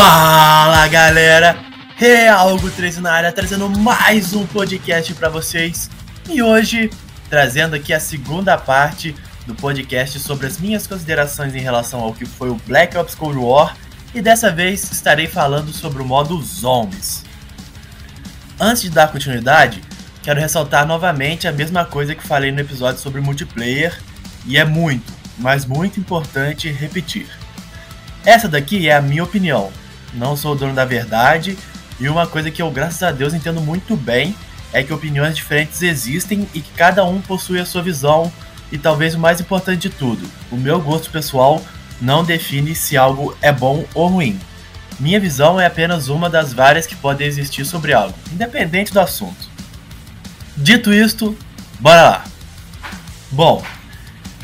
[0.00, 1.58] Fala galera,
[1.96, 5.90] Realgo 13 na área trazendo mais um podcast para vocês.
[6.30, 6.88] E hoje
[7.28, 9.12] trazendo aqui a segunda parte
[9.44, 13.38] do podcast sobre as minhas considerações em relação ao que foi o Black Ops Cold
[13.38, 13.76] War.
[14.14, 17.24] E dessa vez estarei falando sobre o modo Zombies.
[18.60, 19.82] Antes de dar continuidade,
[20.22, 23.98] quero ressaltar novamente a mesma coisa que falei no episódio sobre multiplayer.
[24.46, 27.26] E é muito, mas muito importante repetir.
[28.24, 29.72] Essa daqui é a minha opinião,
[30.14, 31.56] não sou o dono da verdade,
[32.00, 34.34] e uma coisa que eu, graças a Deus, entendo muito bem
[34.72, 38.30] é que opiniões diferentes existem e que cada um possui a sua visão,
[38.70, 41.62] e talvez o mais importante de tudo, o meu gosto pessoal
[42.00, 44.38] não define se algo é bom ou ruim.
[45.00, 49.48] Minha visão é apenas uma das várias que podem existir sobre algo, independente do assunto.
[50.56, 51.36] Dito isto,
[51.80, 52.24] bora lá!
[53.30, 53.62] Bom,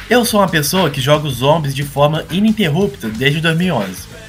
[0.09, 4.24] eu sou uma pessoa que joga os zombies de forma ininterrupta desde 2011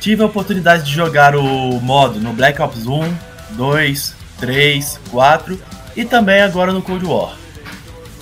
[0.00, 3.14] tive a oportunidade de jogar o modo no Black Ops 1,
[3.50, 5.60] 2, 3, 4
[5.96, 7.36] e também agora no Cold War.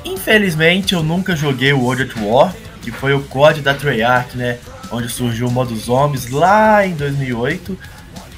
[0.04, 4.58] Infelizmente eu nunca joguei o World at War, que foi o COD da Treyarch, né,
[4.90, 7.76] onde surgiu o modo Zombies lá em 2008,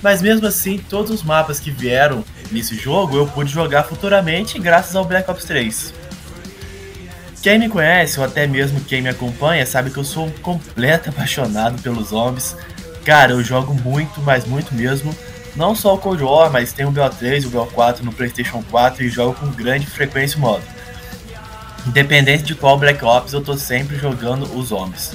[0.02, 4.96] mas mesmo assim todos os mapas que vieram nesse jogo eu pude jogar futuramente graças
[4.96, 5.94] ao Black Ops 3.
[7.42, 11.10] Quem me conhece ou até mesmo quem me acompanha sabe que eu sou um completo
[11.10, 12.56] apaixonado pelos zombies
[13.08, 15.16] Cara, eu jogo muito, mas muito mesmo.
[15.56, 19.02] Não só o Cold War, mas tem o BO3 e o BO4 no PlayStation 4
[19.02, 20.62] e jogo com grande frequência o modo.
[21.86, 25.12] Independente de qual Black Ops, eu tô sempre jogando os zombies.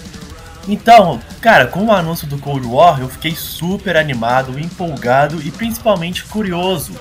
[0.68, 6.24] Então, cara, com o anúncio do Cold War, eu fiquei super animado, empolgado e principalmente
[6.24, 6.94] curioso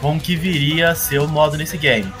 [0.00, 2.12] com o que viria a ser o modo nesse game.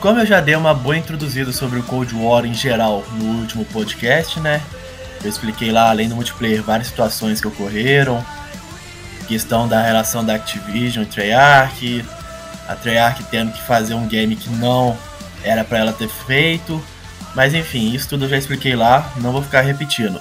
[0.00, 3.66] Como eu já dei uma boa introduzida sobre o Cold War em geral no último
[3.66, 4.62] podcast, né?
[5.24, 8.22] Eu expliquei lá, além do multiplayer, várias situações que ocorreram.
[9.26, 12.04] Questão da relação da Activision e Treyarch.
[12.68, 14.96] A Treyarch tendo que fazer um game que não
[15.42, 16.82] era para ela ter feito.
[17.34, 20.20] Mas enfim, isso tudo eu já expliquei lá, não vou ficar repetindo.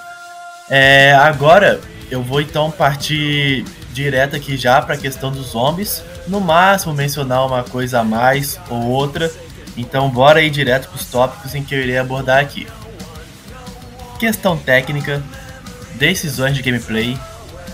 [0.70, 6.02] É, agora eu vou então partir direto aqui já para a questão dos zombies.
[6.30, 9.30] No máximo mencionar uma coisa a mais ou outra.
[9.76, 12.66] Então bora ir direto para os tópicos em que eu irei abordar aqui
[14.24, 15.22] questão técnica,
[15.96, 17.20] decisões de gameplay,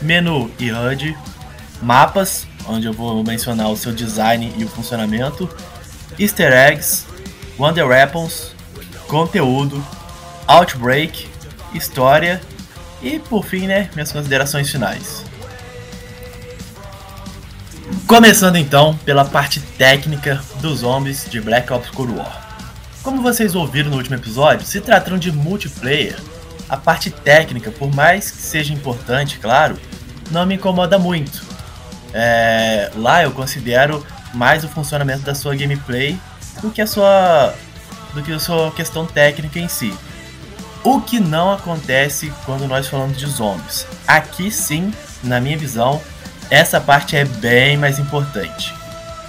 [0.01, 1.15] menu e HUD,
[1.79, 5.47] mapas, onde eu vou mencionar o seu design e o funcionamento,
[6.17, 7.05] easter eggs,
[7.55, 8.55] wonder weapons,
[9.07, 9.85] conteúdo,
[10.47, 11.29] outbreak,
[11.75, 12.41] história
[12.99, 15.23] e por fim, né, minhas considerações finais.
[18.07, 22.49] Começando então pela parte técnica dos zombies de Black Ops Cold War.
[23.03, 26.17] Como vocês ouviram no último episódio, se tratando de multiplayer,
[26.69, 29.77] a parte técnica, por mais que seja importante, claro,
[30.29, 31.41] não me incomoda muito.
[32.13, 36.19] É, lá eu considero mais o funcionamento da sua gameplay
[36.61, 37.53] do que a sua
[38.13, 39.93] do que a sua questão técnica em si.
[40.83, 43.85] O que não acontece quando nós falamos de zombies.
[44.07, 44.93] Aqui sim,
[45.23, 46.01] na minha visão,
[46.49, 48.73] essa parte é bem mais importante.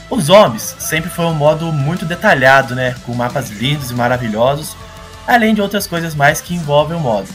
[0.08, 4.76] Os zombies sempre foi um modo muito detalhado, né, com mapas lindos e maravilhosos
[5.30, 7.28] além de outras coisas mais que envolvem o modo.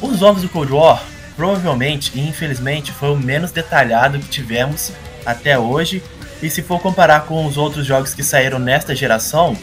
[0.00, 1.00] Os jogos do Cold War
[1.36, 4.92] provavelmente e infelizmente foi o menos detalhado que tivemos
[5.24, 6.02] até hoje,
[6.42, 9.56] e se for comparar com os outros jogos que saíram nesta geração,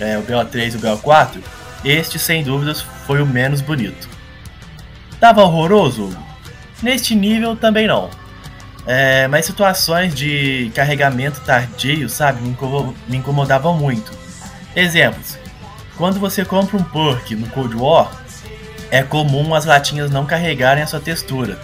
[0.00, 1.38] é, o BO3 e o BO4,
[1.84, 4.08] este sem dúvidas foi o menos bonito.
[5.20, 6.16] Tava horroroso?
[6.82, 8.08] Neste nível também não.
[8.86, 14.10] É, mas situações de carregamento tardio, sabe, me incomodavam muito.
[14.74, 15.41] Exemplos:
[15.96, 18.10] quando você compra um perk no Cold War,
[18.90, 21.58] é comum as latinhas não carregarem a sua textura.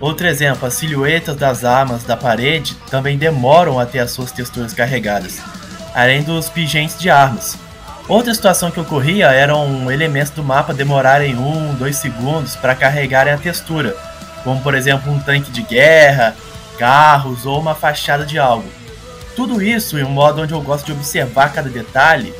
[0.00, 4.72] Outro exemplo, as silhuetas das armas da parede também demoram a ter as suas texturas
[4.72, 5.40] carregadas,
[5.94, 7.58] além dos pingentes de armas.
[8.08, 13.38] Outra situação que ocorria eram elementos do mapa demorarem 1, 2 segundos para carregarem a
[13.38, 13.94] textura,
[14.44, 16.34] como por exemplo um tanque de guerra,
[16.78, 18.68] carros ou uma fachada de algo.
[19.34, 22.32] Tudo isso em um modo onde eu gosto de observar cada detalhe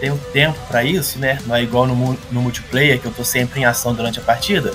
[0.00, 1.38] tenho tempo para isso, né?
[1.46, 4.72] Não é igual no, no multiplayer, que eu tô sempre em ação durante a partida.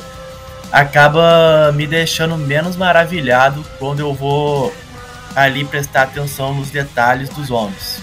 [0.72, 4.74] Acaba me deixando menos maravilhado quando eu vou
[5.36, 8.02] ali prestar atenção nos detalhes dos homens.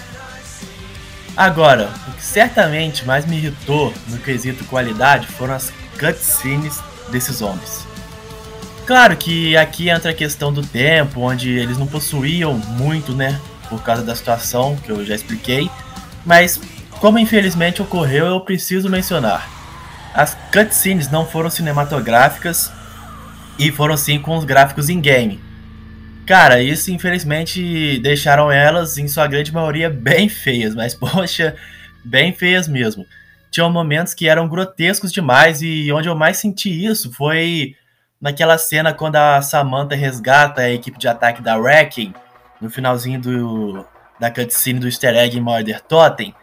[1.35, 6.79] Agora, o que certamente mais me irritou no quesito qualidade foram as cutscenes
[7.11, 7.87] desses homens.
[8.85, 13.39] Claro que aqui entra a questão do tempo, onde eles não possuíam muito, né?
[13.69, 15.69] Por causa da situação que eu já expliquei.
[16.25, 16.59] Mas
[16.99, 19.49] como infelizmente ocorreu, eu preciso mencionar.
[20.13, 22.71] As cutscenes não foram cinematográficas
[23.59, 25.39] E foram sim com os gráficos in-game.
[26.25, 31.55] Cara, isso infelizmente deixaram elas, em sua grande maioria, bem feias, mas poxa,
[32.05, 33.05] bem feias mesmo.
[33.51, 37.75] Tinham momentos que eram grotescos demais e onde eu mais senti isso foi
[38.21, 42.13] naquela cena quando a Samantha resgata a equipe de ataque da Wrecking
[42.61, 43.85] no finalzinho do,
[44.19, 46.35] da cutscene do easter egg em Murder Totem.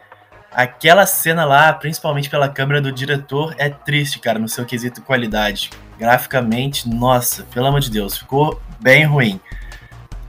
[0.57, 5.69] Aquela cena lá, principalmente pela câmera do diretor, é triste, cara, no seu quesito qualidade.
[5.99, 9.39] Graficamente, nossa, pelo amor de Deus, ficou bem ruim.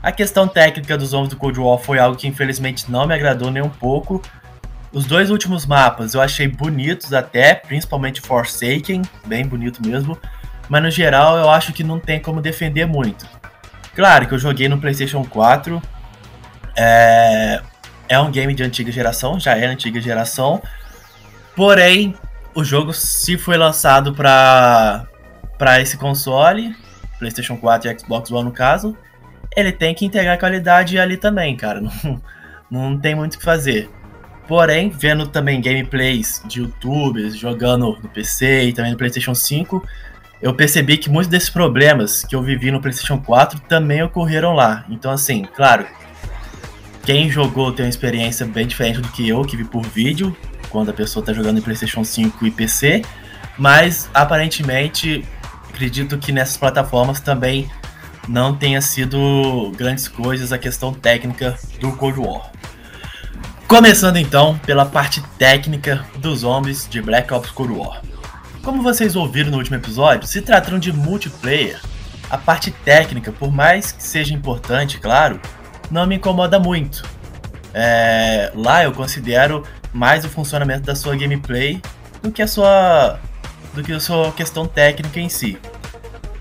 [0.02, 3.50] A questão técnica dos homens do Cold War foi algo que infelizmente não me agradou
[3.50, 4.20] nem um pouco.
[4.92, 10.18] Os dois últimos mapas eu achei bonitos até, principalmente Forsaken, bem bonito mesmo.
[10.68, 13.26] Mas no geral eu acho que não tem como defender muito.
[13.94, 15.82] Claro que eu joguei no PlayStation 4.
[16.76, 17.62] É,
[18.08, 20.62] é um game de antiga geração, já é antiga geração.
[21.54, 22.14] Porém,
[22.54, 25.06] o jogo se foi lançado para
[25.58, 26.74] para esse console,
[27.18, 28.96] PlayStation 4 e Xbox One no caso,
[29.56, 31.82] ele tem que integrar qualidade ali também, cara.
[32.70, 33.88] Não, não tem muito o que fazer.
[34.46, 39.82] Porém, vendo também gameplays de youtubers jogando no PC e também no PlayStation 5,
[40.42, 44.84] eu percebi que muitos desses problemas que eu vivi no PlayStation 4 também ocorreram lá.
[44.90, 45.86] Então, assim, claro,
[47.08, 50.36] quem jogou tem uma experiência bem diferente do que eu, que vi por vídeo,
[50.68, 53.00] quando a pessoa está jogando em PlayStation 5 e PC,
[53.56, 55.24] mas aparentemente
[55.70, 57.66] acredito que nessas plataformas também
[58.28, 62.52] não tenha sido grandes coisas a questão técnica do Cold War.
[63.66, 68.02] Começando então pela parte técnica dos zombies de Black Ops Cold War.
[68.62, 71.80] Como vocês ouviram no último episódio, se tratando de multiplayer,
[72.28, 75.40] a parte técnica, por mais que seja importante, claro,
[75.90, 77.02] não me incomoda muito.
[77.74, 81.80] É, lá eu considero mais o funcionamento da sua gameplay
[82.22, 83.18] do que a sua
[83.74, 85.58] do que a sua questão técnica em si.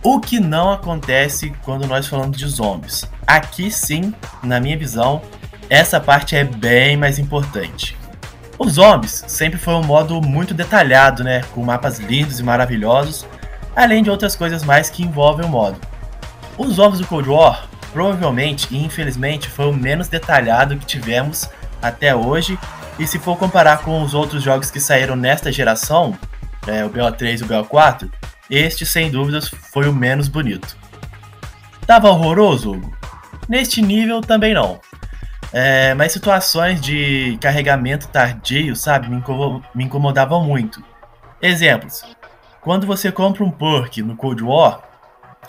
[0.01, 3.05] O que não acontece quando nós falamos de zombies.
[3.25, 5.21] Aqui sim, na minha visão,
[5.69, 7.97] essa parte é bem mais importante.
[8.57, 13.27] Os zombies sempre foi um modo muito detalhado, né, com mapas lindos e maravilhosos,
[13.75, 15.79] além de outras coisas mais que envolvem o modo.
[16.57, 21.49] Os zombies do Cold War provavelmente e infelizmente foi o menos detalhado que tivemos
[21.81, 22.57] até hoje,
[22.99, 26.17] e se for comparar com os outros jogos que saíram nesta geração,
[26.65, 28.09] é, o BO3 e o BO4,
[28.49, 30.75] este sem dúvidas foi o menos bonito.
[31.85, 32.97] Tava horroroso, Hugo?
[33.47, 34.79] Neste nível também não.
[35.53, 39.23] É, mas situações de carregamento tardio, sabe, me,
[39.73, 40.83] me incomodavam muito.
[41.41, 42.03] Exemplos.
[42.61, 44.81] Quando você compra um perk no Cold War,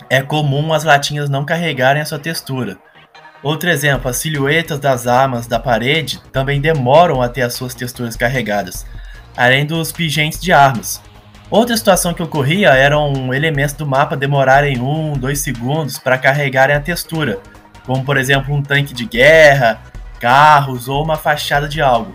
[0.09, 2.77] é comum as latinhas não carregarem a sua textura.
[3.41, 8.15] Outro exemplo, as silhuetas das armas da parede também demoram a ter as suas texturas
[8.15, 8.85] carregadas,
[9.35, 11.01] além dos pingentes de armas.
[11.49, 16.81] Outra situação que ocorria eram elementos do mapa demorarem 1, 2 segundos para carregarem a
[16.81, 17.39] textura,
[17.85, 19.81] como por exemplo um tanque de guerra,
[20.19, 22.11] carros ou uma fachada de algo.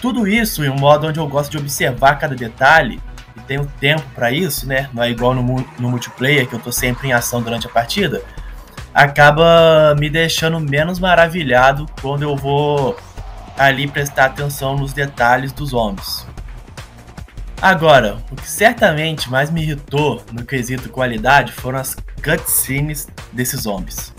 [0.00, 3.00] Tudo isso em um modo onde eu gosto de observar cada detalhe
[3.46, 4.88] tenho tempo para isso, né?
[4.92, 8.22] Não é igual no, no multiplayer que eu tô sempre em ação durante a partida.
[8.94, 12.96] Acaba me deixando menos maravilhado quando eu vou
[13.56, 16.26] ali prestar atenção nos detalhes dos homens.
[17.60, 24.12] Agora, o que certamente mais me irritou no quesito qualidade foram as cutscenes desses zombies.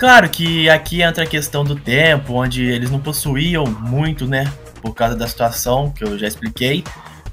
[0.00, 4.50] Claro que aqui entra a questão do tempo, onde eles não possuíam muito, né?
[4.82, 6.82] Por causa da situação que eu já expliquei.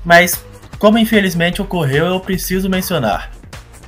[0.03, 0.45] Mas,
[0.79, 3.31] como infelizmente ocorreu, eu preciso mencionar.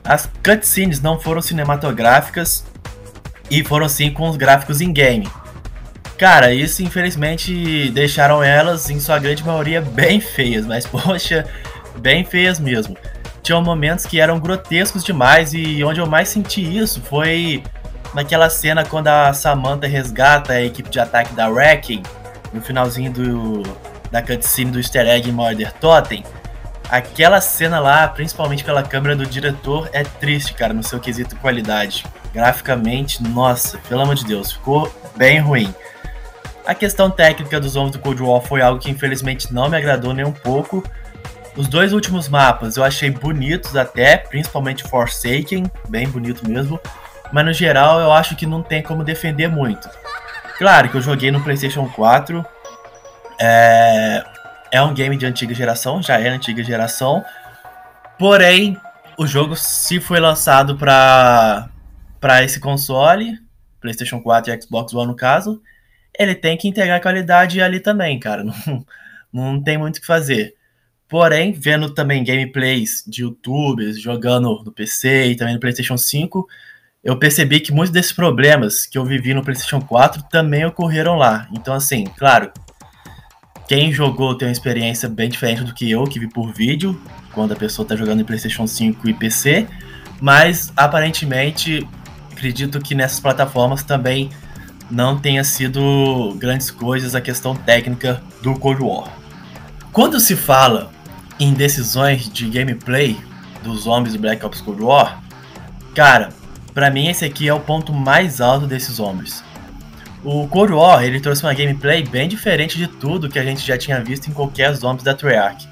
[0.03, 2.65] As cutscenes não foram cinematográficas
[3.50, 5.29] e foram sim com os gráficos in-game.
[6.17, 11.46] Cara, isso infelizmente deixaram elas, em sua grande maioria, bem feias, mas poxa,
[11.98, 12.98] bem feias mesmo.
[13.41, 17.63] Tinham momentos que eram grotescos demais e onde eu mais senti isso foi
[18.13, 22.03] naquela cena quando a Samantha resgata a equipe de ataque da Wrecking,
[22.51, 23.63] no finalzinho do,
[24.12, 26.24] da cutscene do easter egg em Murder Totem,
[26.89, 32.05] aquela cena lá, principalmente pela câmera do diretor, é triste, cara, no seu quesito qualidade.
[32.34, 35.74] Graficamente, nossa, pelo amor de Deus, ficou bem ruim.
[36.65, 40.13] A questão técnica dos homens do Cold War foi algo que infelizmente não me agradou
[40.13, 40.84] nem um pouco.
[41.55, 46.79] Os dois últimos mapas eu achei bonitos até, principalmente Forsaken, bem bonito mesmo
[47.31, 49.89] mas no geral eu acho que não tem como defender muito.
[50.58, 52.46] Claro que eu joguei no PlayStation 4,
[53.39, 54.24] é,
[54.72, 57.24] é um game de antiga geração, já é antiga geração,
[58.18, 58.78] porém
[59.18, 61.70] o jogo se foi lançado para
[62.20, 63.40] para esse console,
[63.80, 65.62] PlayStation 4 e Xbox One no caso,
[66.18, 68.44] ele tem que integrar qualidade ali também, cara.
[69.32, 70.56] Não, não tem muito o que fazer.
[71.08, 76.48] Porém, vendo também gameplays de youtubers jogando no PC e também no PlayStation 5,
[77.04, 81.48] eu percebi que muitos desses problemas que eu vivi no PlayStation 4 também ocorreram lá.
[81.52, 82.52] Então, assim, claro,
[83.70, 87.00] quem jogou tem uma experiência bem diferente do que eu, que vi por vídeo,
[87.32, 89.68] quando a pessoa está jogando em PlayStation 5 e PC,
[90.20, 91.88] mas aparentemente
[92.32, 94.32] acredito que nessas plataformas também
[94.90, 99.14] não tenha sido grandes coisas a questão técnica do Cold War.
[99.94, 100.92] Quando se fala
[101.40, 103.16] em decisões de gameplay
[103.62, 105.22] dos zombies do Black Ops Cold War,
[105.94, 106.30] cara,
[106.74, 109.44] para mim esse aqui é o ponto mais alto desses zombies.
[110.24, 113.78] O Cold War ele trouxe uma gameplay bem diferente de tudo que a gente já
[113.78, 115.68] tinha visto em qualquer zombies da Treyarch.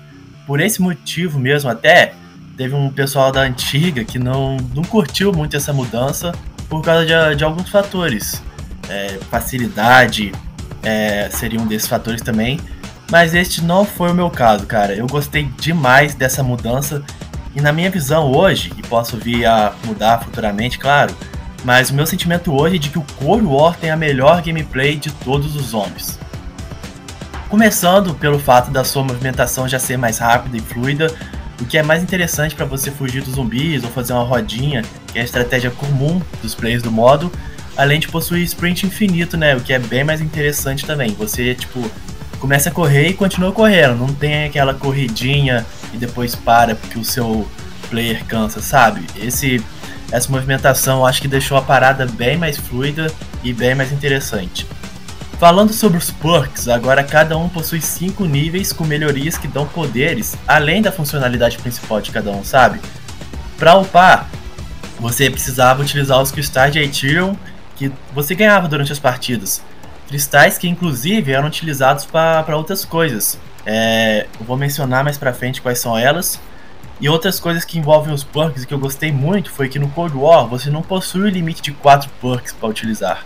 [0.45, 2.13] Por esse motivo mesmo até,
[2.55, 6.31] teve um pessoal da antiga que não, não curtiu muito essa mudança
[6.69, 8.41] por causa de, de alguns fatores.
[8.89, 10.31] É, facilidade
[10.81, 12.59] é, seria um desses fatores também.
[13.11, 14.93] Mas este não foi o meu caso, cara.
[14.93, 17.03] Eu gostei demais dessa mudança.
[17.55, 21.15] E na minha visão hoje, e posso vir a mudar futuramente, claro,
[21.63, 24.95] mas o meu sentimento hoje é de que o Cold War tem a melhor gameplay
[24.95, 26.19] de todos os zombies.
[27.49, 31.13] Começando pelo fato da sua movimentação já ser mais rápida e fluida,
[31.61, 35.17] o que é mais interessante para você fugir dos zumbis ou fazer uma rodinha, que
[35.17, 37.31] é a estratégia comum dos players do modo,
[37.75, 39.55] além de possuir sprint infinito, né?
[39.55, 41.13] O que é bem mais interessante também.
[41.15, 41.89] Você, tipo,
[42.39, 47.03] começa a correr e continua correndo, não tem aquela corridinha e depois para porque o
[47.03, 47.47] seu
[47.89, 49.05] player cansa, sabe?
[49.15, 49.63] Esse
[50.11, 53.11] essa movimentação acho que deixou a parada bem mais fluida
[53.43, 54.65] e bem mais interessante.
[55.37, 60.35] Falando sobre os perks, agora cada um possui 5 níveis com melhorias que dão poderes,
[60.47, 62.79] além da funcionalidade principal de cada um, sabe?
[63.57, 64.29] Para upar,
[64.99, 67.35] você precisava utilizar os cristais de Aetirion
[67.75, 69.61] que você ganhava durante as partidas.
[70.07, 73.37] Cristais que inclusive eram utilizados para outras coisas.
[73.65, 76.39] É, eu vou mencionar mais pra frente quais são elas,
[76.99, 80.15] e outras coisas que envolvem os perks que eu gostei muito foi que no Cold
[80.17, 83.25] War você não possui o limite de 4 perks para utilizar.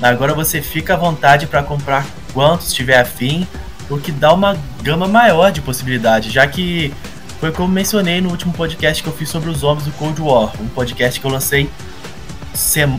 [0.00, 3.46] Agora você fica à vontade para comprar quantos tiver afim,
[3.90, 6.94] o que dá uma gama maior de possibilidades, já que
[7.40, 10.52] foi como mencionei no último podcast que eu fiz sobre os homens do Cold War,
[10.60, 11.68] um podcast que eu lancei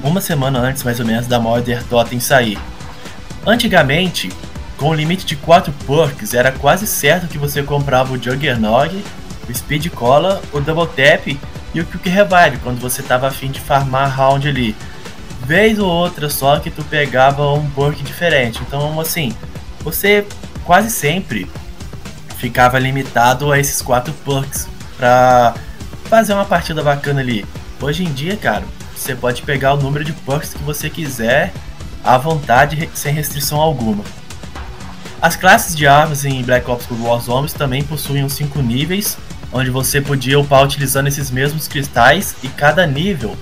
[0.03, 2.57] uma semana antes mais ou menos da Mother Totem sair.
[3.45, 4.29] Antigamente,
[4.77, 9.03] com o limite de 4 perks, era quase certo que você comprava o Juggernog
[9.49, 11.27] o Speed Cola, o Double Tap
[11.73, 14.75] e o Quick Revive, quando você tava afim de farmar round ali.
[15.45, 18.61] Vez ou outra só que tu pegava um perk diferente.
[18.61, 19.33] Então, assim,
[19.81, 20.25] você
[20.63, 21.49] quase sempre
[22.37, 25.55] ficava limitado a esses quatro perks pra
[26.05, 27.45] fazer uma partida bacana ali.
[27.81, 28.63] Hoje em dia, cara,
[28.95, 31.51] você pode pegar o número de perks que você quiser
[32.03, 34.03] à vontade, sem restrição alguma.
[35.21, 39.17] As classes de armas em Black Ops Cold War Zombies também possuem os 5 níveis,
[39.51, 43.35] onde você podia upar utilizando esses mesmos cristais e cada nível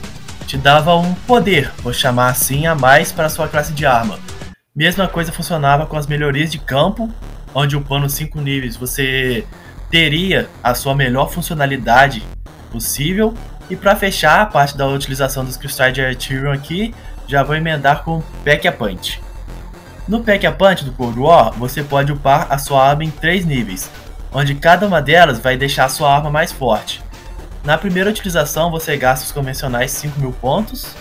[0.45, 4.17] te dava um poder, vou chamar assim, a mais para sua classe de arma.
[4.73, 7.11] Mesma coisa funcionava com as melhorias de campo,
[7.53, 9.45] onde upando 5 níveis você
[9.89, 12.23] teria a sua melhor funcionalidade
[12.71, 13.33] possível.
[13.69, 16.93] E para fechar a parte da utilização dos cristais de Artyrion aqui,
[17.27, 19.21] já vou emendar com Pack a Punch.
[20.07, 23.45] No Pack a Punch do Cold War, você pode upar a sua arma em 3
[23.45, 23.89] níveis,
[24.37, 27.01] onde cada uma delas vai deixar sua arma mais forte.
[27.63, 30.95] Na primeira utilização você gasta os convencionais 5 mil pontos,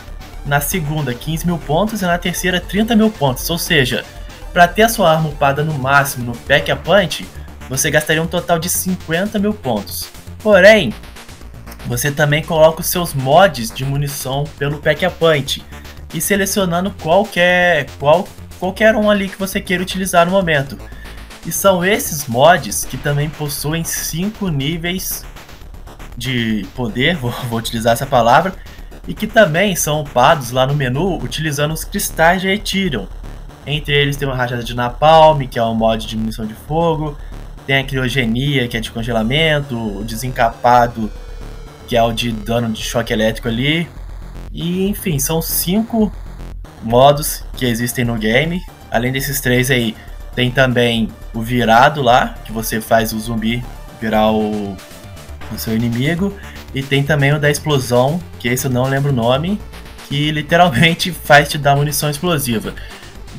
[0.46, 4.06] na segunda 15 mil pontos e na terceira 30 mil pontos, ou seja,
[4.54, 7.28] para ter a sua arma upada no máximo no Pack a Punch,
[7.68, 10.08] você gastaria um total de 50 mil pontos.
[10.42, 10.94] Porém,
[11.84, 15.62] você também coloca os seus mods de munição pelo Pack a Punch
[16.14, 18.26] e selecionando qualquer, qual,
[18.58, 20.78] qualquer um ali que você queira utilizar no momento.
[21.46, 25.24] E são esses mods que também possuem 5 níveis
[26.16, 28.52] de poder, vou, vou, utilizar essa palavra,
[29.06, 33.06] e que também são upados lá no menu utilizando os cristais de Ethereum.
[33.64, 37.16] Entre eles tem uma rajada de Napalm, que é um mod de munição de fogo,
[37.66, 41.10] tem a criogenia, que é de congelamento, o desencapado,
[41.86, 43.88] que é o de dano de choque elétrico ali.
[44.52, 46.12] E enfim, são cinco
[46.82, 48.60] modos que existem no game.
[48.90, 49.96] Além desses três aí,
[50.34, 53.62] tem também o virado lá, que você faz o zumbi
[54.00, 54.74] virar o,
[55.52, 56.32] o seu inimigo.
[56.74, 59.60] E tem também o da explosão, que esse eu não lembro o nome,
[60.08, 62.74] que literalmente faz te dar munição explosiva.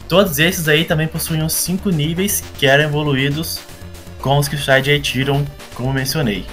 [0.08, 1.10] Todos esses aí também
[1.46, 3.60] os 5 níveis que eram evoluídos
[4.22, 6.46] com os cristais de Aetiron, como mencionei.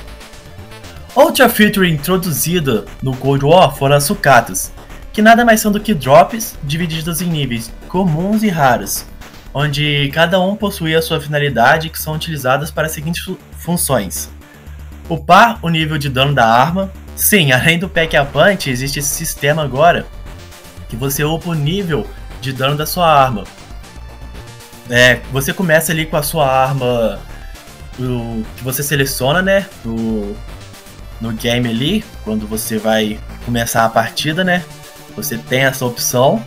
[1.14, 4.72] Outra feature introduzida no Cold War foram as sucatas,
[5.12, 9.06] que nada mais são do que drops divididos em níveis comuns e raros,
[9.54, 14.28] onde cada um possuía sua finalidade que são utilizadas para as seguintes funções.
[15.08, 16.90] Upar o nível de dano da arma.
[17.14, 20.04] Sim, além do Pack a Punch, existe esse sistema agora
[20.88, 22.06] que você upa o nível
[22.40, 23.44] de dano da sua arma.
[24.90, 27.18] É, você começa ali com a sua arma
[27.98, 29.66] o, que você seleciona, né?
[29.84, 34.62] No, game ali, quando você vai começar a partida, né?
[35.16, 36.44] Você tem essa opção.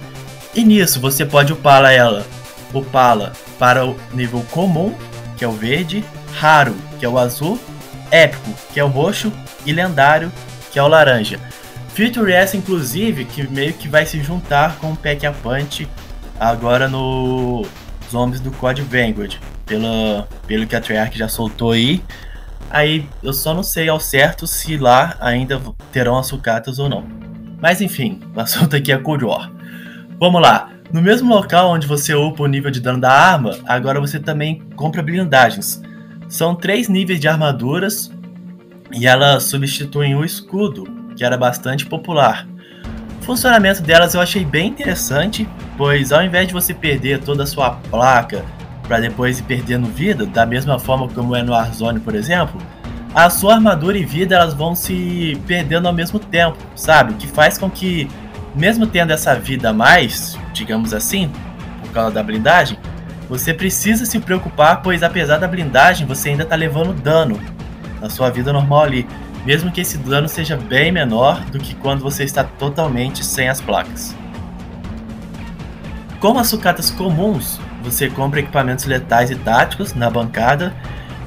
[0.53, 2.25] E nisso você pode upá-la ela,
[2.74, 4.93] upá-la para o nível comum,
[5.36, 7.59] que é o verde, raro, que é o azul,
[8.12, 9.31] épico, que é o roxo,
[9.65, 10.31] e lendário,
[10.71, 11.39] que é o laranja.
[11.93, 15.88] Feature essa, inclusive, que meio que vai se juntar com o Pack a Punch
[16.39, 17.65] agora no
[18.12, 22.03] Zombies do Code Vanguard, pela, pelo que a Treyarch já soltou aí.
[22.69, 25.59] Aí eu só não sei ao certo se lá ainda
[25.91, 27.05] terão as sucatas ou não.
[27.59, 29.51] Mas enfim, o assunto aqui é Cold War.
[30.19, 30.69] Vamos lá.
[30.91, 34.62] No mesmo local onde você upa o nível de dano da arma, agora você também
[34.75, 35.82] compra blindagens.
[36.29, 38.12] São três níveis de armaduras
[38.91, 42.48] e elas substituem o escudo, que era bastante popular.
[43.22, 47.48] O funcionamento delas eu achei bem interessante, pois ao invés de você perder toda a
[47.48, 48.46] sua placa
[48.84, 52.62] para depois ir perdendo vida, da mesma forma como é no Warzone, por exemplo,
[53.13, 57.15] a sua armadura e vida elas vão se perdendo ao mesmo tempo, sabe?
[57.15, 58.08] Que faz com que,
[58.57, 61.31] mesmo tendo essa vida a mais, digamos assim,
[61.81, 62.77] por causa da blindagem,
[63.29, 67.39] você precisa se preocupar, pois apesar da blindagem, você ainda está levando dano
[68.01, 69.07] na sua vida normal ali,
[69.45, 73.61] mesmo que esse dano seja bem menor do que quando você está totalmente sem as
[73.61, 74.15] placas.
[76.19, 80.74] Como as sucatas comuns, você compra equipamentos letais e táticos na bancada,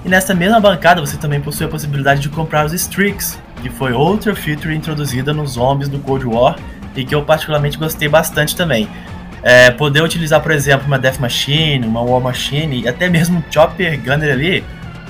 [0.05, 3.93] e nessa mesma bancada você também possui a possibilidade de comprar os Streaks, que foi
[3.93, 6.57] outra feature introduzida nos zombies do Cold War
[6.95, 8.89] e que eu particularmente gostei bastante também.
[9.43, 13.53] É, poder utilizar, por exemplo, uma Death Machine, uma War Machine e até mesmo um
[13.53, 14.65] Chopper Gunner ali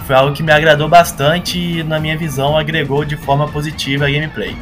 [0.06, 4.10] foi algo que me agradou bastante e, na minha visão, agregou de forma positiva a
[4.10, 4.56] gameplay.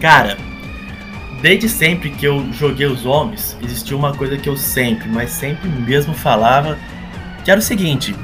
[0.00, 0.36] Cara,
[1.40, 5.68] desde sempre que eu joguei os zombies, existiu uma coisa que eu sempre, mas sempre
[5.68, 6.78] mesmo falava,
[7.44, 8.14] que era o seguinte: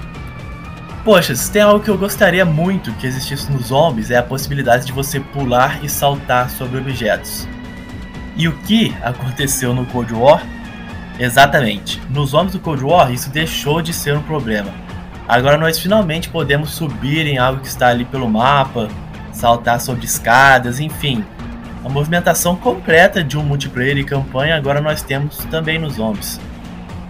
[1.04, 4.86] Poxa, se tem algo que eu gostaria muito que existisse nos zombies é a possibilidade
[4.86, 7.48] de você pular e saltar sobre objetos.
[8.36, 10.46] E o que aconteceu no Cold War?
[11.18, 14.70] Exatamente, nos homens do Cold War isso deixou de ser um problema.
[15.26, 18.88] Agora nós finalmente podemos subir em algo que está ali pelo mapa,
[19.32, 21.24] saltar sobre escadas, enfim.
[21.84, 26.40] A movimentação completa de um multiplayer e campanha agora nós temos também nos zombies.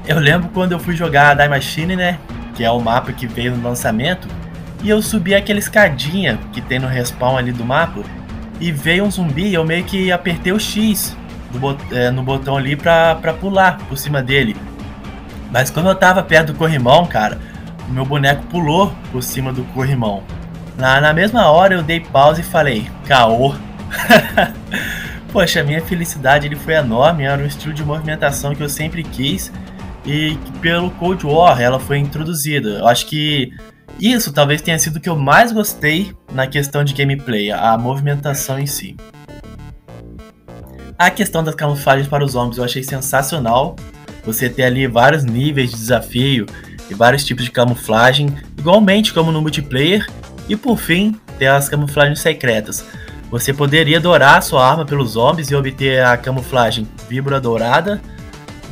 [0.07, 2.19] Eu lembro quando eu fui jogar a Die Machine, né?
[2.55, 4.29] Que é o mapa que veio no lançamento,
[4.83, 8.03] e eu subi aquela escadinha que tem no respawn ali do mapa
[8.61, 11.17] e veio um zumbi e eu meio que apertei o X
[11.59, 14.57] bot é, no botão ali pra, pra pular por cima dele.
[15.51, 17.39] Mas quando eu tava perto do corrimão, cara,
[17.89, 20.23] o meu boneco pulou por cima do corrimão.
[20.77, 23.55] Na, na mesma hora eu dei pausa e falei, caô.
[25.31, 29.53] Poxa, minha felicidade ele foi enorme, era um estilo de movimentação que eu sempre quis
[30.05, 32.79] e pelo Cold War ela foi introduzida.
[32.81, 33.53] Eu acho que
[33.99, 38.59] isso talvez tenha sido o que eu mais gostei na questão de gameplay, a movimentação
[38.59, 38.97] em si.
[40.99, 43.77] A questão das camuflagens para os zombies eu achei sensacional.
[44.25, 46.47] Você ter ali vários níveis de desafio
[46.89, 50.07] e vários tipos de camuflagem, igualmente como no multiplayer.
[50.49, 52.85] E por fim, ter as camuflagens secretas.
[53.31, 58.01] Você poderia dourar sua arma pelos zombies e obter a camuflagem Vibra Dourada.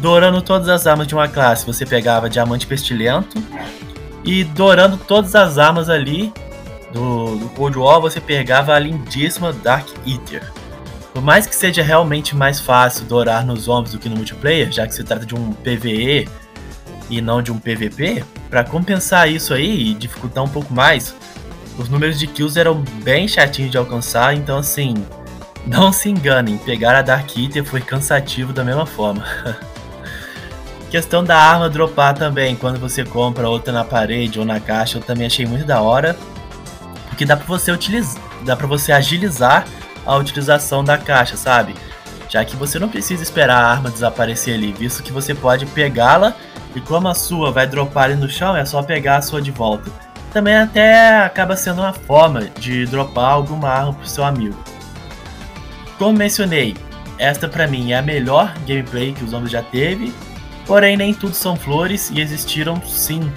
[0.01, 3.43] Dourando todas as armas de uma classe, você pegava Diamante Pestilento,
[4.25, 6.33] e dourando todas as armas ali
[6.93, 10.51] do, do Cold War, você pegava a lindíssima Dark Eater.
[11.13, 14.87] Por mais que seja realmente mais fácil dourar nos zombies do que no multiplayer, já
[14.87, 16.29] que se trata de um PvE
[17.09, 21.15] e não de um PvP, para compensar isso aí e dificultar um pouco mais,
[21.77, 24.95] os números de kills eram bem chatinhos de alcançar, então assim,
[25.67, 29.25] não se enganem, pegar a Dark Eater foi cansativo da mesma forma.
[30.91, 35.03] Questão da arma dropar também, quando você compra outra na parede ou na caixa, eu
[35.03, 36.17] também achei muito da hora.
[37.09, 39.65] Porque dá pra você utilizar, dá para você agilizar
[40.05, 41.77] a utilização da caixa, sabe?
[42.29, 46.35] Já que você não precisa esperar a arma desaparecer ali, visto que você pode pegá-la
[46.75, 49.53] e como a sua vai dropar ali no chão, é só pegar a sua de
[49.53, 49.93] volta.
[50.33, 54.59] Também até acaba sendo uma forma de dropar alguma arma pro seu amigo.
[55.97, 56.77] Como mencionei,
[57.17, 60.13] esta para mim é a melhor gameplay que os homens já teve
[60.71, 63.29] Porém, nem tudo são flores e existiram sim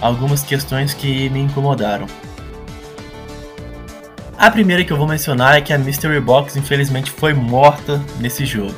[0.00, 2.06] algumas questões que me incomodaram.
[4.38, 8.46] A primeira que eu vou mencionar é que a Mystery Box infelizmente foi morta nesse
[8.46, 8.74] jogo.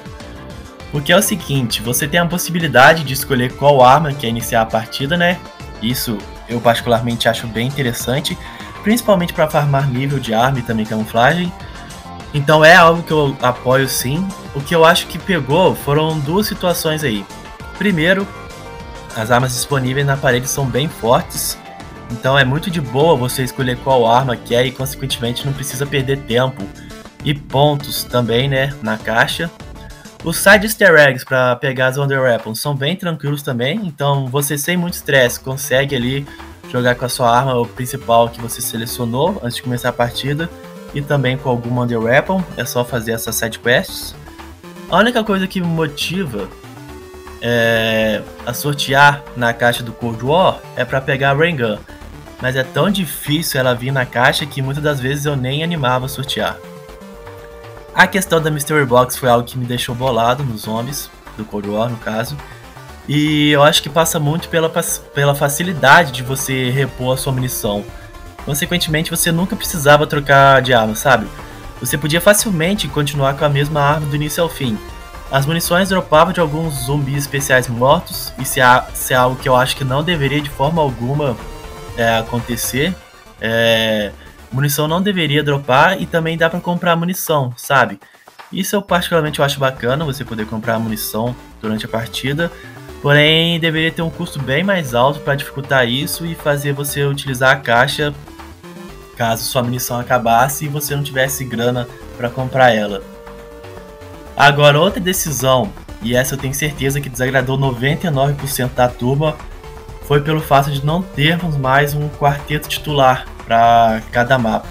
[0.90, 4.66] Porque é o seguinte, você tem a possibilidade de escolher qual arma quer iniciar a
[4.66, 5.38] partida, né?
[5.80, 8.37] Isso eu particularmente acho bem interessante,
[8.83, 11.52] principalmente para farmar nível de arma e também camuflagem.
[12.35, 14.26] Então é algo que eu apoio sim.
[14.52, 17.24] O que eu acho que pegou foram duas situações aí.
[17.78, 18.26] Primeiro,
[19.16, 21.58] as armas disponíveis na parede são bem fortes,
[22.10, 26.18] então é muito de boa você escolher qual arma quer e consequentemente não precisa perder
[26.20, 26.62] tempo
[27.24, 29.50] e pontos também, né, na caixa.
[30.22, 34.56] Os side easter eggs para pegar as Wonder Weapons são bem tranquilos também, então você
[34.56, 36.26] sem muito estresse consegue ali
[36.70, 40.48] jogar com a sua arma principal que você selecionou antes de começar a partida
[40.94, 44.14] e também com alguma Wonder Weapon, é só fazer essas side quests.
[44.90, 46.48] A única coisa que me motiva
[47.46, 51.76] é, a sortear na caixa do Cold War é para pegar a Gun,
[52.40, 56.07] mas é tão difícil ela vir na caixa que muitas das vezes eu nem animava
[56.07, 56.57] a sortear.
[57.94, 61.68] A questão da Mystery Box foi algo que me deixou bolado nos zombies, do Cold
[61.68, 62.35] War no caso.
[63.07, 64.70] E eu acho que passa muito pela,
[65.14, 67.85] pela facilidade de você repor a sua munição.
[68.46, 71.26] Consequentemente, você nunca precisava trocar de arma, sabe?
[71.78, 74.78] Você podia facilmente continuar com a mesma arma do início ao fim.
[75.34, 78.42] As munições dropavam de alguns zumbis especiais mortos, é,
[78.92, 81.36] isso é algo que eu acho que não deveria de forma alguma
[81.96, 82.94] é, acontecer.
[83.40, 84.12] É,
[84.52, 87.98] munição não deveria dropar e também dá para comprar munição, sabe?
[88.52, 92.48] Isso eu particularmente eu acho bacana, você poder comprar munição durante a partida,
[93.02, 97.50] porém deveria ter um custo bem mais alto para dificultar isso e fazer você utilizar
[97.50, 98.14] a caixa
[99.16, 103.13] caso sua munição acabasse e você não tivesse grana para comprar ela.
[104.36, 109.36] Agora outra decisão, e essa eu tenho certeza que desagradou 99% da turma,
[110.02, 114.68] foi pelo fato de não termos mais um quarteto titular para cada mapa.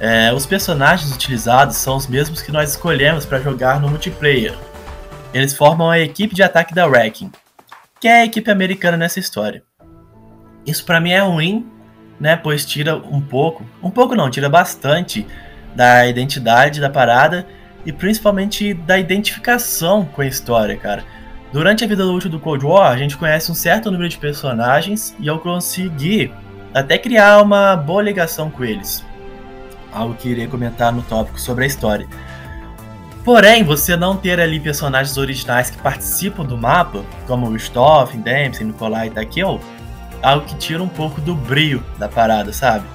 [0.00, 4.58] É, os personagens utilizados são os mesmos que nós escolhemos para jogar no multiplayer.
[5.32, 7.30] Eles formam a equipe de ataque da Wrecking,
[8.00, 9.62] que é a equipe americana nessa história.
[10.66, 11.66] Isso para mim é ruim,
[12.18, 12.36] né?
[12.36, 15.24] Pois tira um pouco, um pouco não, tira bastante
[15.74, 17.46] da identidade da parada
[17.84, 21.04] e principalmente da identificação com a história, cara.
[21.52, 25.14] Durante a vida útil do Cold War, a gente conhece um certo número de personagens
[25.20, 26.32] e eu consegui
[26.72, 29.04] até criar uma boa ligação com eles.
[29.92, 32.08] Algo que irei comentar no tópico sobre a história.
[33.24, 38.66] Porém, você não ter ali personagens originais que participam do mapa, como o Stoff, Dempsey,
[38.66, 39.60] Nikolai e Takeo,
[40.22, 42.86] algo que tira um pouco do brilho da parada, sabe?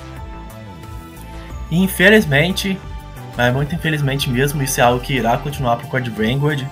[1.69, 2.77] E infelizmente,
[3.37, 6.65] mas muito infelizmente mesmo, isso é algo que irá continuar para o Code Vanguard.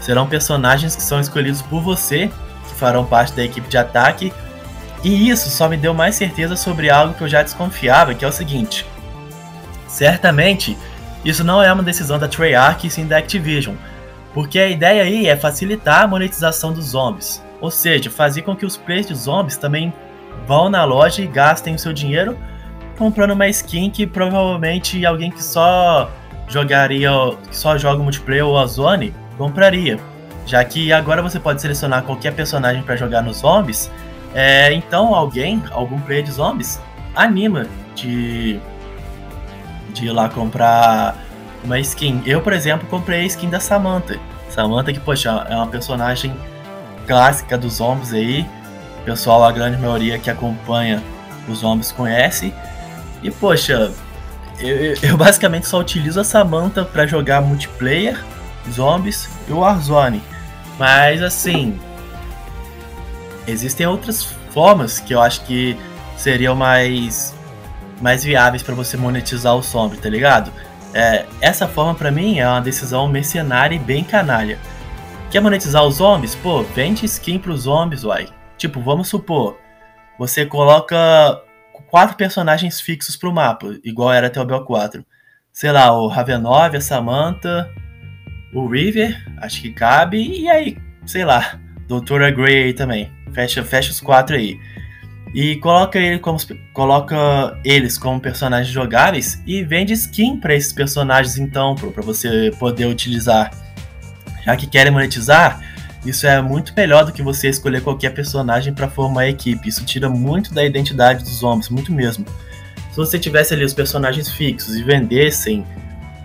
[0.00, 2.28] Serão personagens que são escolhidos por você,
[2.68, 4.32] que farão parte da equipe de ataque
[5.04, 8.28] e isso só me deu mais certeza sobre algo que eu já desconfiava, que é
[8.28, 8.84] o seguinte.
[9.86, 10.76] Certamente,
[11.24, 13.76] isso não é uma decisão da Treyarch e sim da Activision,
[14.34, 18.66] porque a ideia aí é facilitar a monetização dos zombies, ou seja, fazer com que
[18.66, 19.92] os players de zombies também
[20.46, 22.36] vão na loja e gastem o seu dinheiro
[22.98, 26.10] comprando uma skin que provavelmente alguém que só
[26.48, 27.10] jogaria,
[27.48, 29.98] que só joga multiplayer ou a zone compraria,
[30.44, 33.90] já que agora você pode selecionar qualquer personagem para jogar nos zombies
[34.34, 36.80] é, então alguém, algum player de zombies,
[37.14, 38.60] anima de,
[39.92, 41.16] de ir lá comprar
[41.64, 42.22] uma skin.
[42.26, 44.18] Eu, por exemplo, comprei a skin da Samantha.
[44.50, 46.34] Samantha que, poxa, é uma personagem
[47.06, 48.46] clássica dos zombies aí.
[49.00, 51.02] O pessoal, a grande maioria que acompanha
[51.48, 52.52] os zombies conhece.
[53.22, 53.92] E, poxa,
[54.60, 58.22] eu, eu basicamente só utilizo a Samantha para jogar multiplayer,
[58.70, 60.22] zombies e Warzone.
[60.78, 61.78] Mas, assim,
[63.46, 65.76] existem outras formas que eu acho que
[66.16, 67.34] seriam mais
[68.00, 70.52] mais viáveis para você monetizar o Sombre, tá ligado?
[70.94, 74.58] É, essa forma para mim é uma decisão mercenária e bem canalha.
[75.30, 76.34] Quer monetizar os zombies?
[76.36, 78.28] Pô, vende skin pros zombies, uai.
[78.56, 79.58] Tipo, vamos supor,
[80.18, 81.40] você coloca
[81.90, 85.04] quatro personagens fixos pro mapa, igual era até o BO4.
[85.52, 87.68] Sei lá, o Ravenov, a Samantha,
[88.54, 93.10] o River, acho que cabe, e aí, sei lá, Doutora Grey aí também.
[93.32, 94.60] Fecha, fecha os quatro aí.
[95.34, 96.38] E coloca, ele como,
[96.72, 102.86] coloca eles como personagens jogáveis e vende skin para esses personagens então, para você poder
[102.86, 103.50] utilizar.
[104.44, 105.60] Já que querem monetizar,
[106.04, 109.68] isso é muito melhor do que você escolher qualquer personagem para formar a equipe.
[109.68, 112.24] Isso tira muito da identidade dos homens, muito mesmo.
[112.90, 115.64] Se você tivesse ali os personagens fixos e vendessem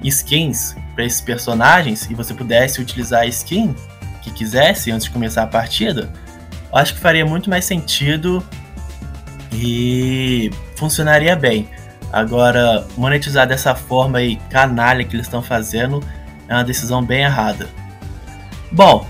[0.04, 3.76] skins para esses personagens e você pudesse utilizar a skin
[4.22, 6.12] que quisesse antes de começar a partida,
[6.72, 8.44] eu acho que faria muito mais sentido
[9.52, 11.68] e funcionaria bem.
[12.12, 16.04] Agora, monetizar dessa forma aí, canalha que eles estão fazendo,
[16.48, 17.68] é uma decisão bem errada.
[18.72, 19.08] Bom,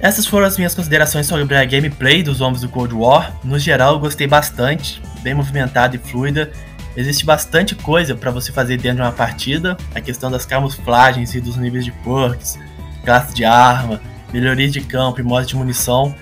[0.00, 3.36] essas foram as minhas considerações sobre a gameplay dos Zombies do Cold War.
[3.44, 6.50] No geral, eu gostei bastante, bem movimentada e fluida.
[6.96, 9.76] Existe bastante coisa para você fazer dentro de uma partida.
[9.94, 12.58] A questão das camuflagens e dos níveis de perks,
[13.04, 14.00] classe de arma,
[14.32, 16.14] melhorias de campo e modos de munição.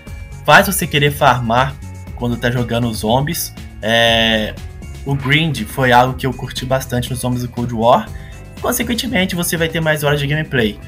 [0.45, 1.75] Faz você querer farmar
[2.17, 3.55] quando tá jogando os zombies.
[3.81, 4.55] É...
[5.07, 8.09] O grind foi algo que eu curti bastante nos Zombies do Cold War.
[8.61, 10.79] Consequentemente, você vai ter mais horas de gameplay.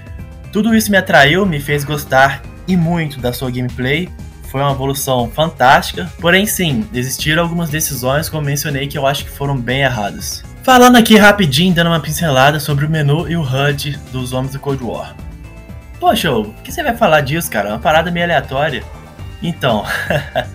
[0.53, 4.09] Tudo isso me atraiu, me fez gostar e muito da sua gameplay.
[4.51, 9.31] Foi uma evolução fantástica, porém sim, existiram algumas decisões, como mencionei, que eu acho que
[9.31, 10.43] foram bem erradas.
[10.63, 14.61] Falando aqui rapidinho, dando uma pincelada sobre o menu e o HUD dos Homens do
[14.61, 15.15] Cold War.
[16.01, 17.69] Poxa, o que você vai falar disso, cara?
[17.69, 18.83] É uma parada meio aleatória.
[19.43, 19.85] Então,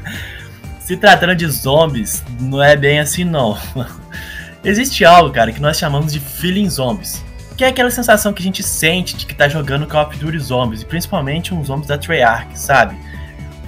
[0.79, 3.57] se tratando de zombies, não é bem assim não.
[4.63, 7.23] Existe algo, cara, que nós chamamos de feeling zombies.
[7.57, 10.39] Que é aquela sensação que a gente sente de que tá jogando Call of Duty
[10.39, 12.97] Zombies, e principalmente uns zombies da Treyarch, sabe?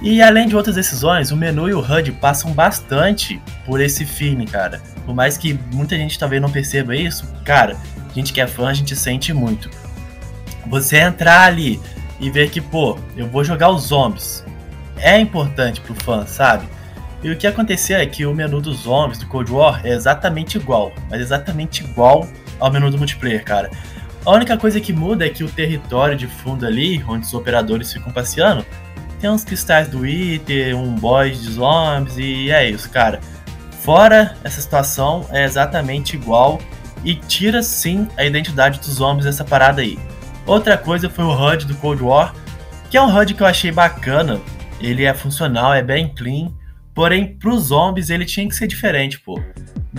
[0.00, 4.46] E além de outras decisões, o menu e o HUD passam bastante por esse feeling,
[4.46, 4.80] cara.
[5.04, 7.76] Por mais que muita gente talvez não perceba isso, cara,
[8.08, 9.68] a gente que é fã, a gente sente muito.
[10.66, 11.80] Você entrar ali
[12.20, 14.44] e ver que, pô, eu vou jogar os zombies.
[14.98, 16.68] É importante pro fã, sabe?
[17.22, 20.58] E o que aconteceu é que o menu dos zombies do Cold War é exatamente
[20.58, 22.28] igual, mas exatamente igual
[22.60, 23.70] ao menu do multiplayer, cara.
[24.24, 27.92] A única coisa que muda é que o território de fundo ali, onde os operadores
[27.92, 28.64] ficam passeando,
[29.20, 33.20] tem uns cristais do Iter, um boy de zombies e é isso, cara.
[33.80, 36.60] Fora essa situação, é exatamente igual
[37.04, 39.98] e tira sim a identidade dos zombies dessa parada aí.
[40.46, 42.34] Outra coisa foi o HUD do Cold War,
[42.90, 44.40] que é um HUD que eu achei bacana.
[44.80, 46.52] Ele é funcional, é bem clean,
[46.94, 49.40] porém pros zombies ele tinha que ser diferente, pô.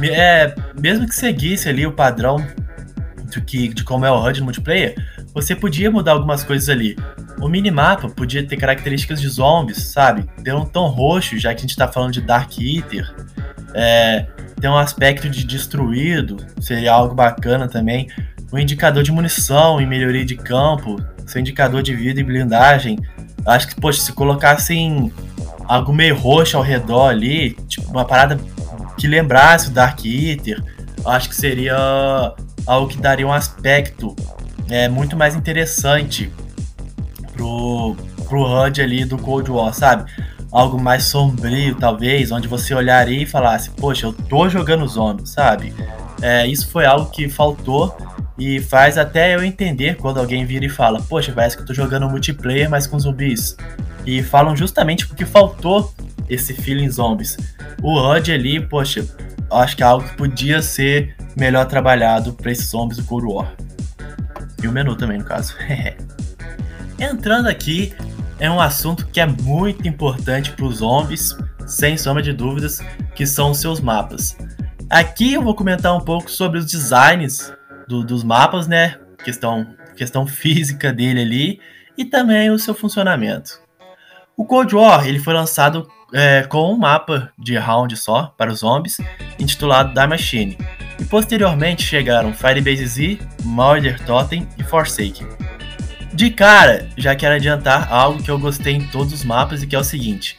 [0.04, 2.38] É, mesmo que seguisse ali o padrão
[3.30, 4.96] de, que, de como é o HUD no multiplayer,
[5.34, 6.98] você podia mudar algumas coisas ali.
[7.40, 10.26] O minimapa podia ter características de zombies, sabe?
[10.44, 13.14] Ter um tom roxo, já que a gente tá falando de Dark Eater.
[13.74, 14.26] É,
[14.60, 18.10] ter um aspecto de destruído, seria algo bacana também.
[18.52, 23.00] O indicador de munição e melhoria de campo, seu indicador de vida e blindagem.
[23.46, 25.14] Acho que, poxa, se colocassem
[25.66, 28.38] algo meio roxo ao redor ali, tipo uma parada
[29.00, 30.62] que lembrasse o Dark Eater,
[31.06, 32.36] acho que seria
[32.68, 34.14] algo que daria um aspecto
[34.70, 36.30] é, muito mais interessante
[37.34, 37.96] pro,
[38.28, 40.12] pro HUD ali do Cold War, sabe?
[40.52, 45.74] Algo mais sombrio, talvez, onde você olharia e falasse, poxa, eu tô jogando zombies, sabe?
[46.22, 47.96] É, isso foi algo que faltou
[48.38, 51.74] e faz até eu entender quando alguém vira e fala, poxa, parece que eu tô
[51.74, 53.56] jogando multiplayer, mas com zumbis.
[54.06, 55.94] E falam justamente porque faltou
[56.30, 57.38] esse feeling zombies.
[57.82, 59.06] O HUD ali, poxa,
[59.52, 63.56] acho que é algo que podia ser melhor trabalhado para esses zombies do Cold War.
[64.62, 65.56] E o menu também, no caso.
[67.00, 67.94] Entrando aqui
[68.40, 72.80] é um assunto que é muito importante para os zombies, sem sombra de dúvidas,
[73.16, 74.38] que são os seus mapas.
[74.90, 77.54] Aqui eu vou comentar um pouco sobre os designs
[77.88, 78.98] do, dos mapas, né?
[79.24, 81.60] Questão, questão física dele ali
[81.98, 83.62] e também o seu funcionamento.
[84.36, 88.60] O Cold War ele foi lançado é, com um mapa de round só para os
[88.60, 88.98] zombies,
[89.40, 90.58] intitulado Die Machine.
[91.00, 95.28] E posteriormente chegaram Firebase Z, Murder Totem e Forsaken.
[96.14, 99.76] De cara, já quero adiantar algo que eu gostei em todos os mapas e que
[99.76, 100.38] é o seguinte: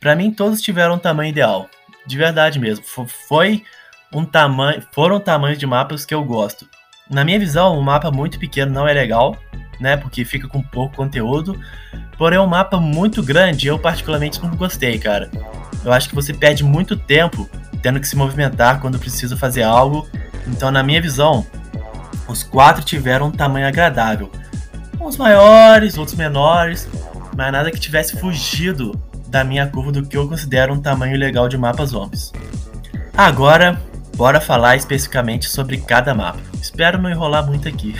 [0.00, 1.68] para mim todos tiveram um tamanho ideal,
[2.06, 2.84] de verdade mesmo.
[2.84, 3.62] Foi
[4.12, 6.68] um tamanho, foram tamanhos de mapas que eu gosto.
[7.12, 9.36] Na minha visão, um mapa muito pequeno não é legal,
[9.78, 9.98] né?
[9.98, 11.60] Porque fica com pouco conteúdo.
[12.16, 15.30] Porém, é um mapa muito grande eu particularmente não gostei, cara.
[15.84, 17.50] Eu acho que você perde muito tempo
[17.82, 20.08] tendo que se movimentar quando precisa fazer algo.
[20.46, 21.46] Então, na minha visão,
[22.26, 24.32] os quatro tiveram um tamanho agradável.
[24.98, 26.88] Uns maiores, outros menores,
[27.36, 28.98] mas nada que tivesse fugido
[29.28, 32.32] da minha curva do que eu considero um tamanho legal de mapas zombies.
[33.14, 33.78] Agora,
[34.16, 36.51] bora falar especificamente sobre cada mapa.
[36.62, 37.92] Espero não enrolar muito aqui.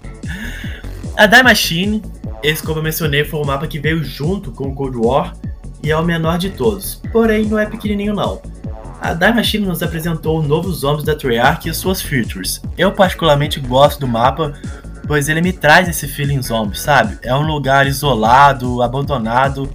[1.14, 2.02] A Die Machine,
[2.42, 5.34] esse como eu mencionei, foi um mapa que veio junto com o Cold War
[5.82, 8.40] e é o menor de todos, porém não é pequenininho não.
[8.98, 12.62] A Die Machine nos apresentou novos zombies da Treyarch e suas features.
[12.78, 14.54] Eu particularmente gosto do mapa,
[15.06, 17.18] pois ele me traz esse feeling zombie, sabe?
[17.22, 19.68] É um lugar isolado, abandonado,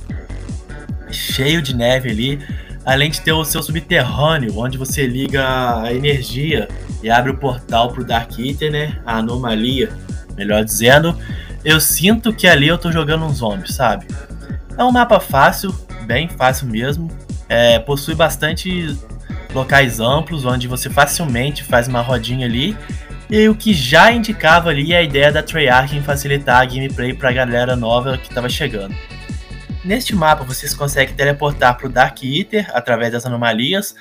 [1.11, 2.39] cheio de neve ali,
[2.83, 6.67] além de ter o seu subterrâneo, onde você liga a energia
[7.07, 8.99] e abre o portal pro Dark Eater, né?
[9.05, 9.89] A anomalia
[10.35, 11.17] melhor dizendo,
[11.63, 14.07] eu sinto que ali eu tô jogando um zombie, sabe?
[14.77, 15.73] É um mapa fácil,
[16.05, 17.09] bem fácil mesmo.
[17.47, 18.95] É, possui bastante
[19.53, 22.77] locais amplos onde você facilmente faz uma rodinha ali
[23.29, 27.29] e o que já indicava ali a ideia da Treyarch em facilitar a gameplay para
[27.29, 28.93] a galera nova que estava chegando.
[29.83, 33.95] Neste mapa vocês conseguem teleportar para o Dark Eater através das anomalias,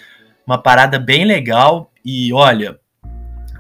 [0.45, 2.79] uma parada bem legal e olha,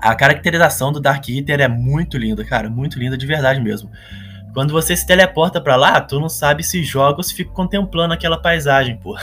[0.06, 3.90] a caracterização do Dark Eater é muito linda, cara, muito linda de verdade mesmo.
[4.54, 8.14] Quando você se teleporta para lá, tu não sabe se joga ou se fica contemplando
[8.14, 9.16] aquela paisagem, pô.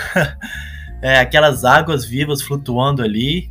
[1.01, 3.49] é, aquelas águas vivas flutuando ali.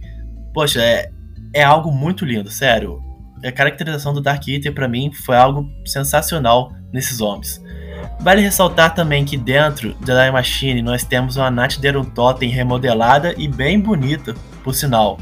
[0.55, 1.11] Poxa, é,
[1.53, 3.03] é algo muito lindo, sério.
[3.45, 7.61] A caracterização do Dark Eater para mim foi algo sensacional nesses zombies.
[8.21, 13.49] Vale ressaltar também que dentro da Machine nós temos uma Nat Derun Totem remodelada e
[13.49, 15.19] bem bonita, por sinal.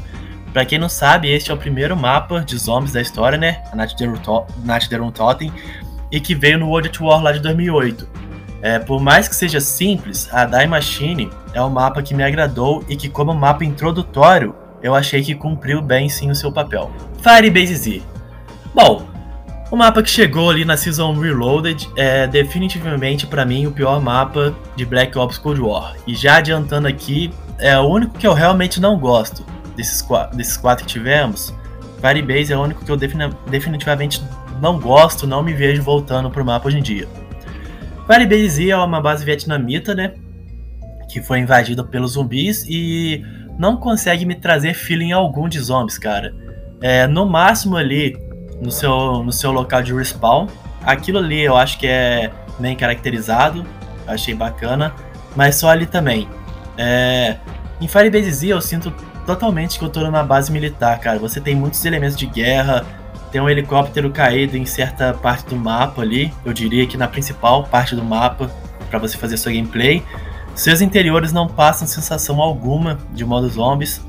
[0.53, 3.63] Para quem não sabe, este é o primeiro mapa de zombies da história, né?
[3.71, 5.51] A Nat Derun Totem,
[6.11, 8.07] e que veio no World at War lá de 2008.
[8.61, 12.83] É, por mais que seja simples, a Die Machine é um mapa que me agradou
[12.89, 16.91] e que, como mapa introdutório, eu achei que cumpriu bem sim o seu papel.
[17.21, 18.01] Firebase Z.
[18.73, 19.07] Bom,
[19.71, 24.53] o mapa que chegou ali na Season Reloaded é definitivamente para mim o pior mapa
[24.75, 25.95] de Black Ops Cold War.
[26.05, 30.85] E já adiantando aqui, é o único que eu realmente não gosto desses, desses quatro
[30.85, 31.53] que tivemos.
[32.01, 34.23] Firebase é o único que eu definitivamente
[34.59, 37.07] não gosto, não me vejo voltando pro mapa hoje em dia.
[38.07, 40.13] Firebase é uma base vietnamita, né?
[41.09, 43.23] Que foi invadida pelos zumbis e
[43.57, 46.33] não consegue me trazer feeling algum de zombies, cara.
[46.81, 48.17] É, no máximo ali,
[48.59, 50.47] no seu, no seu local de respawn,
[50.83, 53.65] aquilo ali eu acho que é bem caracterizado,
[54.07, 54.93] achei bacana,
[55.35, 56.27] mas só ali também.
[56.77, 57.37] É,
[57.79, 58.91] em Firebase Z eu sinto
[59.25, 61.19] totalmente tô numa base militar, cara.
[61.19, 62.85] Você tem muitos elementos de guerra,
[63.31, 67.63] tem um helicóptero caído em certa parte do mapa ali, eu diria que na principal
[67.63, 68.51] parte do mapa,
[68.89, 70.03] para você fazer sua gameplay.
[70.53, 74.01] Seus interiores não passam sensação alguma de modo zombies.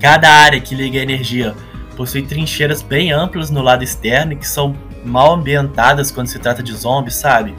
[0.00, 1.54] Cada área que liga a energia
[1.96, 4.74] possui trincheiras bem amplas no lado externo que são
[5.04, 7.54] mal ambientadas quando se trata de zombies, sabe?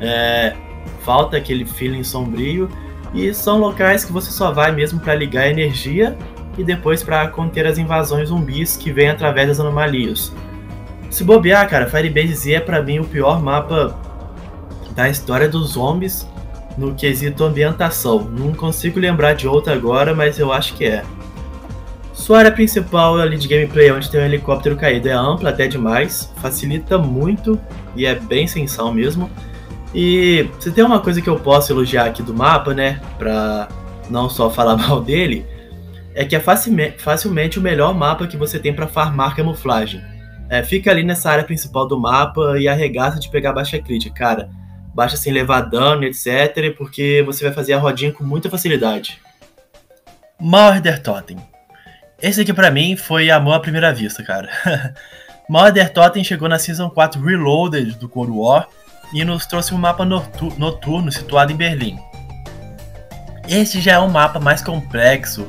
[0.00, 0.54] É,
[1.02, 2.70] falta aquele feeling sombrio
[3.12, 6.16] e são locais que você só vai mesmo para ligar a energia
[6.56, 10.32] e depois para conter as invasões zumbis que vêm através das anomalias.
[11.10, 13.98] Se bobear, cara, Firebase Z é para mim o pior mapa
[14.94, 16.26] da história dos zombies
[16.76, 18.22] no quesito ambientação.
[18.22, 21.02] Não consigo lembrar de outra agora, mas eu acho que é.
[22.12, 26.32] Sua área principal ali de gameplay, onde tem um helicóptero caído, é ampla até demais,
[26.36, 27.58] facilita muito
[27.96, 29.30] e é bem sensal mesmo.
[29.94, 33.68] E se tem uma coisa que eu posso elogiar aqui do mapa, né, pra
[34.08, 35.46] não só falar mal dele,
[36.14, 40.02] é que é facilmente, o melhor mapa que você tem para farmar camuflagem.
[40.48, 44.50] É, fica ali nessa área principal do mapa e arregaça de pegar baixa crítica, cara.
[44.92, 49.20] Baixa sem levar dano, etc, porque você vai fazer a rodinha com muita facilidade.
[50.40, 51.36] Murder Totem.
[52.20, 54.48] Esse aqui para mim foi amor à primeira vista, cara.
[55.48, 58.68] Murder Totem chegou na Season 4 Reloaded do Cold War
[59.12, 61.98] e nos trouxe um mapa noturno situado em Berlim.
[63.48, 65.48] Este já é um mapa mais complexo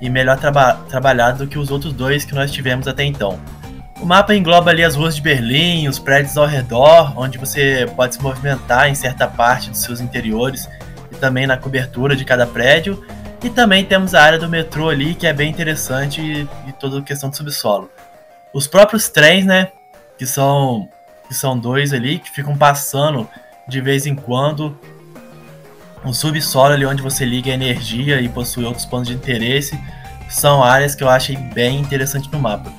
[0.00, 3.40] e melhor traba trabalhado do que os outros dois que nós tivemos até então.
[4.00, 8.14] O mapa engloba ali as ruas de Berlim, os prédios ao redor, onde você pode
[8.14, 10.68] se movimentar em certa parte dos seus interiores
[11.12, 13.04] e também na cobertura de cada prédio.
[13.42, 16.98] E também temos a área do metrô ali, que é bem interessante e, e toda
[16.98, 17.90] a questão do subsolo.
[18.54, 19.68] Os próprios trens, né,
[20.18, 20.88] que são,
[21.30, 23.26] que são dois ali, que ficam passando
[23.68, 24.76] de vez em quando
[26.04, 29.80] o subsolo ali onde você liga a energia e possui outros pontos de interesse
[30.28, 32.72] são áreas que eu achei bem interessante no mapa.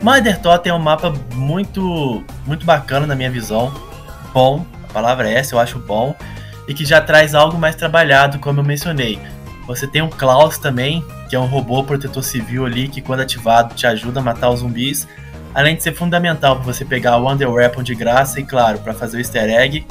[0.00, 3.70] Mother Totem é um mapa muito muito bacana na minha visão,
[4.32, 6.14] bom, a palavra é essa, eu acho bom,
[6.66, 9.20] e que já traz algo mais trabalhado, como eu mencionei.
[9.66, 13.74] Você tem o Klaus também, que é um robô protetor civil ali que quando ativado
[13.74, 15.06] te ajuda a matar os zumbis,
[15.54, 18.94] além de ser fundamental para você pegar o Wonder Weapon de graça e claro, para
[18.94, 19.86] fazer o easter egg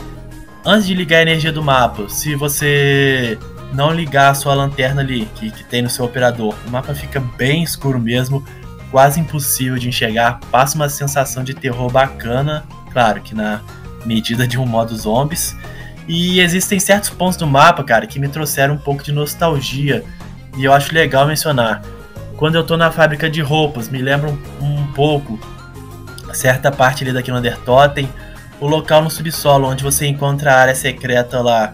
[0.66, 3.38] antes de ligar a energia do mapa, se você
[3.74, 7.20] não ligar a sua lanterna ali, que, que tem no seu operador, o mapa fica
[7.20, 8.44] bem escuro mesmo,
[8.92, 13.62] quase impossível de enxergar, passa uma sensação de terror bacana, claro que na
[14.06, 15.56] medida de um modo zombies.
[16.08, 20.04] E existem certos pontos do mapa, cara, que me trouxeram um pouco de nostalgia,
[20.58, 21.84] e eu acho legal mencionar.
[22.40, 25.38] Quando eu tô na fábrica de roupas, me lembra um, um pouco
[26.32, 28.08] certa parte ali da Killer Totem,
[28.62, 31.74] o local no subsolo onde você encontra a área secreta lá,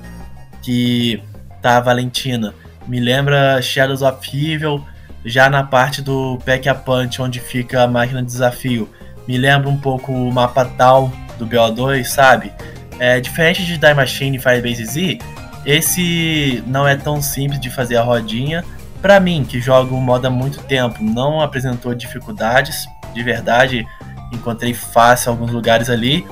[0.64, 1.22] que
[1.62, 2.52] tá a Valentina.
[2.88, 4.84] Me lembra Shadows of Evil,
[5.24, 8.90] já na parte do Pack a Punch, onde fica a máquina de desafio.
[9.28, 12.52] Me lembra um pouco o mapa tal do BO2, sabe?
[12.98, 15.20] É, diferente de Die Machine e Firebase Z,
[15.64, 18.66] esse não é tão simples de fazer a rodinha.
[19.06, 22.88] Para mim, que jogo o modo há muito tempo, não apresentou dificuldades.
[23.14, 23.86] de verdade.
[24.34, 26.26] Encontrei fácil alguns lugares ali.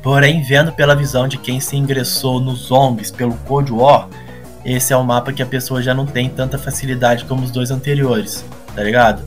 [0.00, 4.08] Porém, vendo pela visão de quem se ingressou nos zombies pelo Cold War,
[4.64, 7.72] esse é um mapa que a pessoa já não tem tanta facilidade como os dois
[7.72, 9.24] anteriores, tá ligado?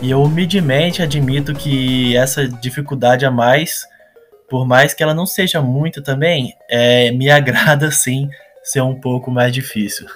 [0.00, 3.82] E eu humildemente admito que essa dificuldade a mais,
[4.48, 8.30] por mais que ela não seja muito também, é, me agrada sim
[8.64, 10.06] ser um pouco mais difícil.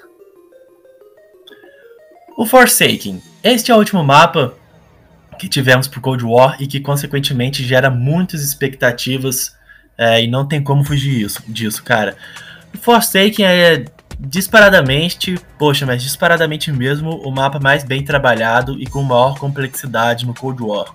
[2.37, 3.22] O Forsaken.
[3.43, 4.53] Este é o último mapa
[5.39, 9.57] que tivemos pro Cold War e que consequentemente gera muitas expectativas
[9.97, 12.14] é, e não tem como fugir isso, disso, cara.
[12.74, 13.87] O Forsaken é
[14.20, 20.34] disparadamente, poxa, mas disparadamente mesmo, o mapa mais bem trabalhado e com maior complexidade no
[20.34, 20.95] Cold War.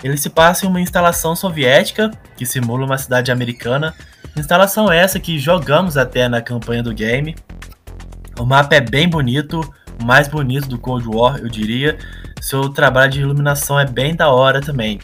[0.00, 3.94] Ele se passa em uma instalação soviética que simula uma cidade americana,
[4.36, 7.34] instalação essa que jogamos até na campanha do game.
[8.38, 9.68] O mapa é bem bonito,
[10.02, 11.98] mais bonito do Cold War, eu diria.
[12.40, 15.00] Seu trabalho de iluminação é bem da hora também.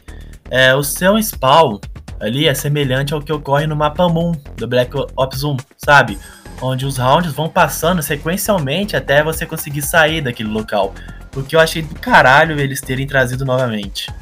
[0.50, 1.78] É, o seu spawn
[2.20, 6.18] ali é semelhante ao que ocorre no mapa Moon do Black Ops 1, sabe?
[6.60, 10.92] Onde os rounds vão passando sequencialmente até você conseguir sair daquele local.
[11.36, 14.12] O que eu achei do caralho eles terem trazido novamente.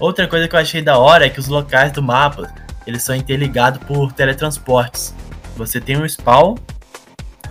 [0.00, 2.52] Outra coisa que eu achei da hora é que os locais do mapa
[2.86, 5.14] eles são interligados por teletransportes.
[5.56, 6.56] Você tem um spawn,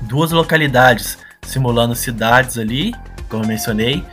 [0.01, 2.93] duas localidades simulando cidades ali,
[3.29, 4.03] como eu mencionei.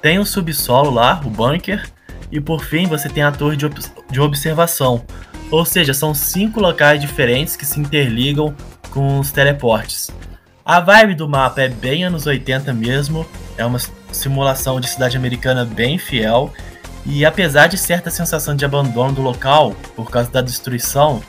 [0.00, 1.88] Tem o subsolo lá, o bunker,
[2.30, 3.80] e por fim você tem a torre de, ob
[4.10, 5.04] de observação,
[5.50, 8.54] ou seja, são cinco locais diferentes que se interligam
[8.90, 10.10] com os teleportes.
[10.64, 13.26] A vibe do mapa é bem anos 80 mesmo,
[13.56, 13.78] é uma
[14.10, 16.52] simulação de cidade americana bem fiel,
[17.06, 21.22] e apesar de certa sensação de abandono do local por causa da destruição,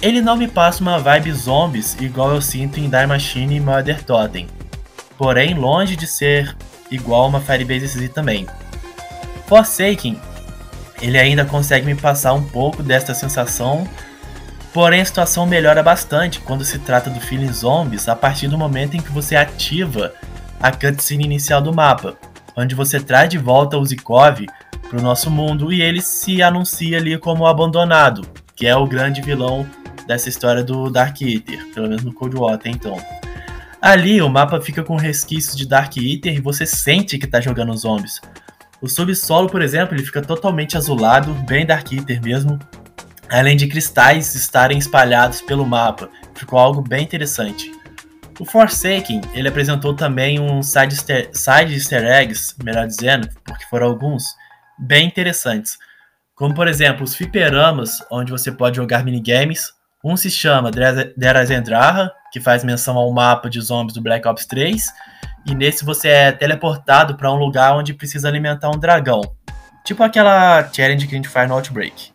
[0.00, 4.02] ele não me passa uma vibe zombies igual eu sinto em Die Machine e Mother
[4.04, 4.46] Totem.
[5.18, 6.56] Porém, longe de ser
[6.90, 8.46] igual a uma Firebase Z também.
[9.46, 10.18] Forsaken
[11.00, 13.86] ele ainda consegue me passar um pouco desta sensação,
[14.72, 18.96] porém a situação melhora bastante quando se trata do feeling zombies a partir do momento
[18.96, 20.12] em que você ativa
[20.60, 22.16] a cutscene inicial do mapa,
[22.56, 24.44] onde você traz de volta o Zikov
[24.88, 29.20] para o nosso mundo e ele se anuncia ali como abandonado, que é o grande
[29.20, 29.68] vilão
[30.06, 32.96] dessa história do Dark Eater, pelo menos no Cold War até então.
[33.80, 37.76] Ali o mapa fica com resquícios de Dark Eater e você sente que está jogando
[37.76, 38.20] zombies,
[38.80, 42.60] o subsolo, por exemplo, ele fica totalmente azulado, bem Dark Eater mesmo,
[43.28, 46.08] além de cristais estarem espalhados pelo mapa.
[46.34, 47.72] Ficou algo bem interessante.
[48.38, 53.88] O Forsaken, ele apresentou também um side easter, side easter eggs, melhor dizendo, porque foram
[53.88, 54.24] alguns,
[54.78, 55.76] bem interessantes.
[56.36, 59.72] Como, por exemplo, os fliperamas, onde você pode jogar minigames.
[60.04, 60.70] Um se chama
[61.16, 64.86] Derazendraha, que faz menção ao mapa de zombies do Black Ops 3,
[65.46, 69.22] e nesse você é teleportado para um lugar onde precisa alimentar um dragão.
[69.84, 72.12] Tipo aquela challenge que a gente faz no Outbreak.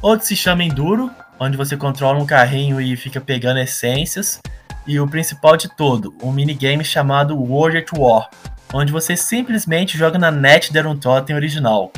[0.00, 4.40] Outro se chama Enduro, onde você controla um carrinho e fica pegando essências.
[4.86, 8.30] E o principal de todo, um minigame chamado World at War,
[8.72, 11.92] onde você simplesmente joga na net de um totem original.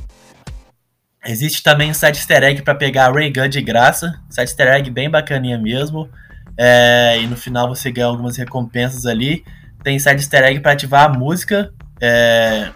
[1.25, 4.67] Existe também um side easter egg para pegar a Ray Gun de graça, side easter
[4.67, 6.09] egg bem bacaninha mesmo.
[6.57, 9.45] É, e no final você ganha algumas recompensas ali
[9.83, 12.71] tem side easter egg para ativar a música, é,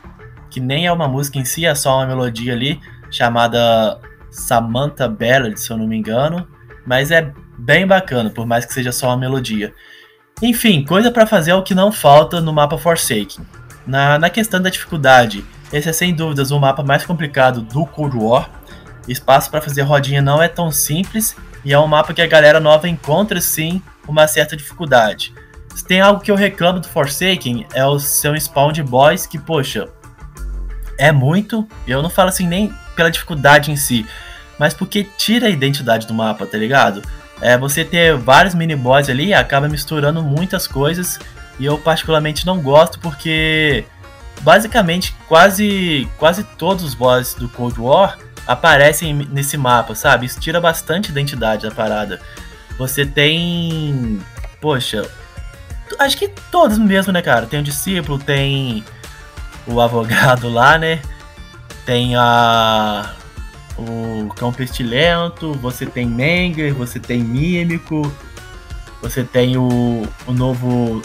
[0.50, 4.00] que nem é uma música em si, é só uma melodia ali, chamada
[4.30, 6.46] Samantha Ballad, se eu não me engano.
[6.84, 9.72] Mas é bem bacana, por mais que seja só uma melodia.
[10.42, 13.44] Enfim, coisa para fazer é o que não falta no mapa Forsaken.
[13.86, 18.16] Na, na questão da dificuldade, esse é sem dúvidas o mapa mais complicado do Cold
[18.16, 18.50] War.
[19.08, 21.36] Espaço para fazer rodinha não é tão simples
[21.66, 25.34] e é um mapa que a galera nova encontra sim uma certa dificuldade.
[25.74, 29.36] Se tem algo que eu reclamo do Forsaken, é o seu spawn de boys, que,
[29.36, 29.88] poxa,
[30.96, 31.66] é muito.
[31.84, 34.06] Eu não falo assim nem pela dificuldade em si,
[34.60, 37.02] mas porque tira a identidade do mapa, tá ligado?
[37.40, 41.18] É, você ter vários mini boys ali acaba misturando muitas coisas
[41.58, 43.84] e eu particularmente não gosto porque
[44.40, 50.26] basicamente quase quase todos os bosses do Cold War aparecem nesse mapa, sabe?
[50.26, 52.20] Isso tira bastante identidade da parada.
[52.78, 54.20] Você tem,
[54.60, 55.08] poxa,
[55.98, 57.46] Acho que todos mesmo, né, cara?
[57.46, 58.84] Tem o discípulo, tem
[59.66, 61.00] o advogado lá, né?
[61.84, 63.14] Tem a.
[63.78, 68.10] O cão pestilento, você tem Menger, você tem Mímico,
[69.02, 71.02] você tem o, o novo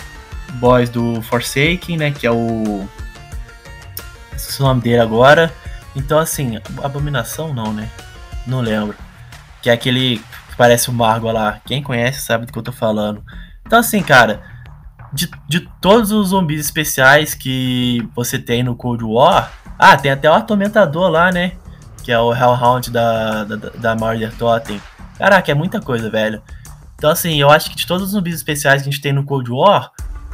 [0.53, 2.11] boss do Forsaken, né?
[2.11, 2.87] Que é o.
[4.51, 5.49] Esqueci o nome dele agora.
[5.95, 7.89] Então, assim, Abominação não, né?
[8.45, 8.97] Não lembro.
[9.61, 11.61] Que é aquele que parece o Margo lá.
[11.65, 13.23] Quem conhece sabe do que eu tô falando.
[13.65, 14.41] Então, assim, cara,
[15.13, 19.53] de, de todos os zumbis especiais que você tem no Cold War.
[19.79, 21.53] Ah, tem até o Atormentador lá, né?
[22.03, 24.81] que é o Hellhound da, da, da Murder Totem.
[25.17, 26.41] Caraca, é muita coisa, velho.
[26.95, 29.23] Então, assim, eu acho que de todos os zumbis especiais que a gente tem no
[29.23, 29.91] Cold War,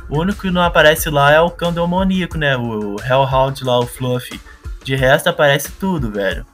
[0.10, 2.56] o único que não aparece lá é o cão demoníaco, né?
[2.56, 4.40] O Hellhound lá, o Fluffy.
[4.84, 6.46] De resto, aparece tudo, velho.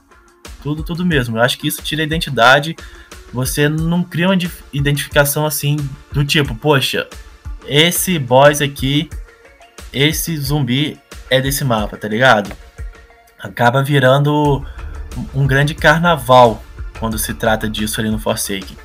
[0.62, 1.38] Tudo, tudo mesmo.
[1.38, 2.74] Eu acho que isso tira a identidade.
[3.32, 4.38] Você não cria uma
[4.72, 5.76] identificação assim
[6.12, 7.08] do tipo, poxa,
[7.66, 9.08] esse boss aqui,
[9.92, 10.98] esse zumbi
[11.30, 12.54] é desse mapa, tá ligado?
[13.38, 14.64] Acaba virando
[15.34, 16.62] um grande carnaval
[16.98, 18.76] quando se trata disso ali no Forsaken.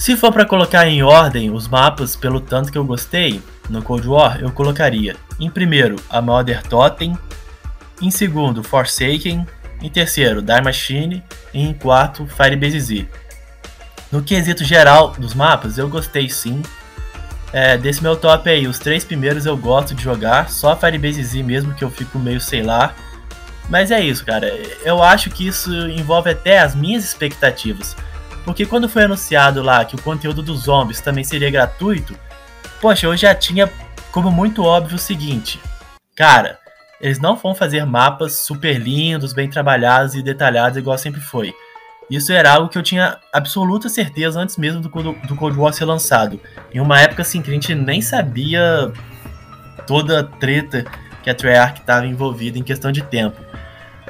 [0.00, 4.08] Se for para colocar em ordem os mapas pelo tanto que eu gostei no Cold
[4.08, 7.18] War, eu colocaria em primeiro a Mother Totem,
[8.00, 9.46] em segundo Forsaken,
[9.82, 11.22] em terceiro Die Machine
[11.52, 13.08] e em quarto Firebase Z.
[14.10, 16.62] No quesito geral dos mapas, eu gostei sim.
[17.52, 21.42] É, desse meu top aí, os três primeiros eu gosto de jogar, só Firebase Z
[21.42, 22.94] mesmo que eu fico meio sei lá.
[23.68, 24.48] Mas é isso, cara.
[24.82, 27.94] Eu acho que isso envolve até as minhas expectativas.
[28.44, 32.18] Porque quando foi anunciado lá que o conteúdo dos zombies também seria gratuito,
[32.80, 33.70] poxa, eu já tinha
[34.10, 35.60] como muito óbvio o seguinte:
[36.16, 36.58] cara,
[37.00, 41.54] eles não vão fazer mapas super lindos, bem trabalhados e detalhados igual sempre foi.
[42.10, 45.84] Isso era algo que eu tinha absoluta certeza antes mesmo do, do Cold War ser
[45.84, 46.40] lançado.
[46.74, 48.92] Em uma época assim que a gente nem sabia
[49.86, 50.84] toda a treta
[51.22, 53.40] que a Treyarch estava envolvida em questão de tempo.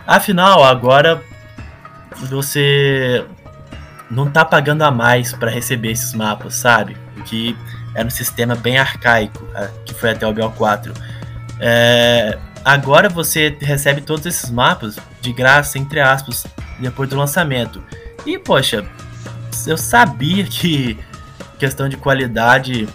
[0.06, 1.22] Afinal, agora
[2.16, 3.24] você
[4.10, 6.96] não tá pagando a mais para receber esses mapas, sabe?
[7.24, 7.56] Que
[7.94, 9.46] era um sistema bem arcaico,
[9.84, 10.92] que foi até o BO4.
[11.60, 16.46] É, agora você recebe todos esses mapas de graça, entre aspas,
[16.78, 17.82] depois do lançamento.
[18.26, 18.84] E, poxa,
[19.66, 20.98] eu sabia que
[21.58, 22.88] questão de qualidade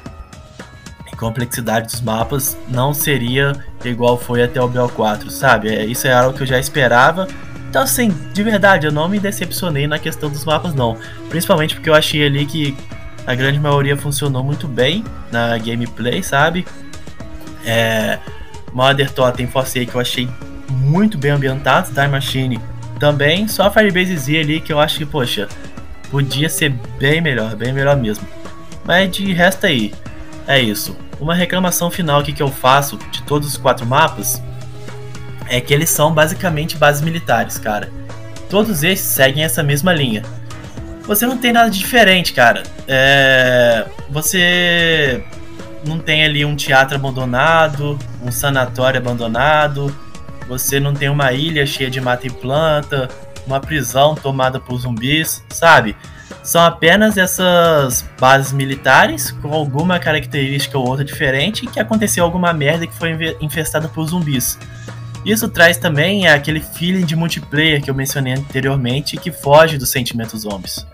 [1.11, 3.53] e complexidade dos mapas não seria
[3.83, 5.69] igual foi até o BO4, sabe?
[5.69, 7.27] É, isso é algo que eu já esperava
[7.75, 10.97] então, assim, de verdade, eu não me decepcionei na questão dos mapas, não.
[11.27, 12.73] Principalmente porque eu achei ali que
[13.27, 16.65] a grande maioria funcionou muito bem na gameplay, sabe?
[17.65, 18.17] É,
[18.71, 20.29] Mother Totem Force que eu achei
[20.69, 22.61] muito bem ambientados, Time Machine
[22.97, 25.49] também, só Firebase Z ali que eu acho que, poxa,
[26.09, 28.25] podia ser bem melhor, bem melhor mesmo.
[28.85, 29.93] Mas de resto aí,
[30.47, 30.95] é isso.
[31.19, 34.41] Uma reclamação final aqui que eu faço de todos os quatro mapas
[35.47, 37.89] é que eles são basicamente bases militares, cara.
[38.49, 40.23] Todos esses seguem essa mesma linha.
[41.07, 42.63] Você não tem nada diferente, cara.
[42.87, 43.85] É...
[44.09, 45.23] Você
[45.85, 49.95] não tem ali um teatro abandonado, um sanatório abandonado,
[50.47, 53.09] você não tem uma ilha cheia de mata e planta,
[53.45, 55.95] uma prisão tomada por zumbis, sabe?
[56.41, 62.85] São apenas essas bases militares com alguma característica ou outra diferente que aconteceu alguma merda
[62.85, 64.57] que foi infestada por zumbis.
[65.25, 70.41] Isso traz também aquele feeling de multiplayer que eu mencionei anteriormente que foge dos sentimentos
[70.41, 70.85] zombies.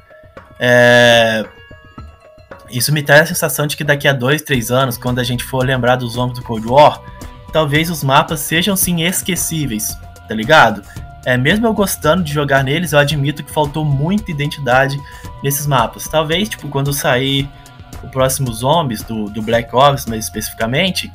[0.58, 1.46] É...
[2.70, 5.44] Isso me traz a sensação de que daqui a dois, três anos, quando a gente
[5.44, 7.02] for lembrar dos zombies do Cold War,
[7.52, 9.98] talvez os mapas sejam sim esquecíveis,
[10.30, 10.82] tá ligado?
[11.26, 14.98] É, mesmo eu gostando de jogar neles, eu admito que faltou muita identidade
[15.44, 16.08] nesses mapas.
[16.08, 17.50] Talvez, tipo, quando sair
[18.02, 21.12] o próximo Zombies do, do Black Ops, mais especificamente,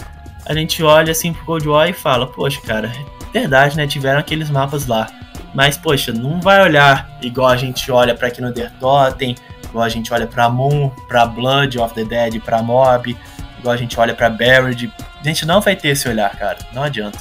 [0.47, 2.93] a gente olha assim pro Cold War e fala, poxa, cara,
[3.33, 3.87] verdade, né?
[3.87, 5.09] Tiveram aqueles mapas lá.
[5.55, 9.35] Mas, poxa, não vai olhar igual a gente olha no The Totem,
[9.65, 13.17] igual a gente olha pra Moon, pra Blood of the Dead, pra Mob,
[13.59, 14.93] igual a gente olha pra Buried.
[15.19, 16.59] A gente não vai ter esse olhar, cara.
[16.73, 17.21] Não adianta.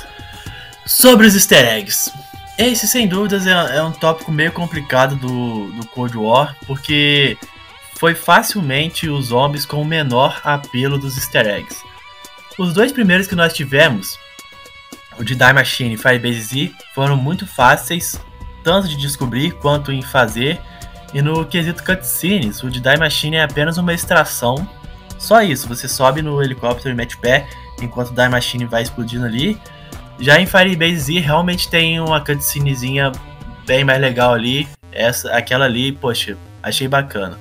[0.86, 2.12] Sobre os easter eggs.
[2.58, 7.38] Esse, sem dúvidas, é, é um tópico meio complicado do, do Cold War, porque
[7.98, 11.84] foi facilmente os zombies com o menor apelo dos easter eggs.
[12.58, 14.18] Os dois primeiros que nós tivemos,
[15.20, 18.20] o de Die Machine e Firebase Z, foram muito fáceis,
[18.64, 20.60] tanto de descobrir quanto em fazer.
[21.14, 24.68] E no quesito cutscenes, o de Die Machine é apenas uma extração.
[25.18, 27.46] Só isso, você sobe no helicóptero e mete pé
[27.82, 29.60] enquanto o Die Machine vai explodindo ali.
[30.18, 33.12] Já em Firebase Z realmente tem uma cutscenezinha
[33.66, 34.66] bem mais legal ali.
[34.94, 37.38] Essa, aquela ali, poxa, achei bacana.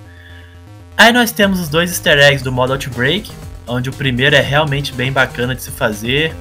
[0.97, 3.31] Aí nós temos os dois easter eggs do modo Outbreak,
[3.67, 6.35] onde o primeiro é realmente bem bacana de se fazer.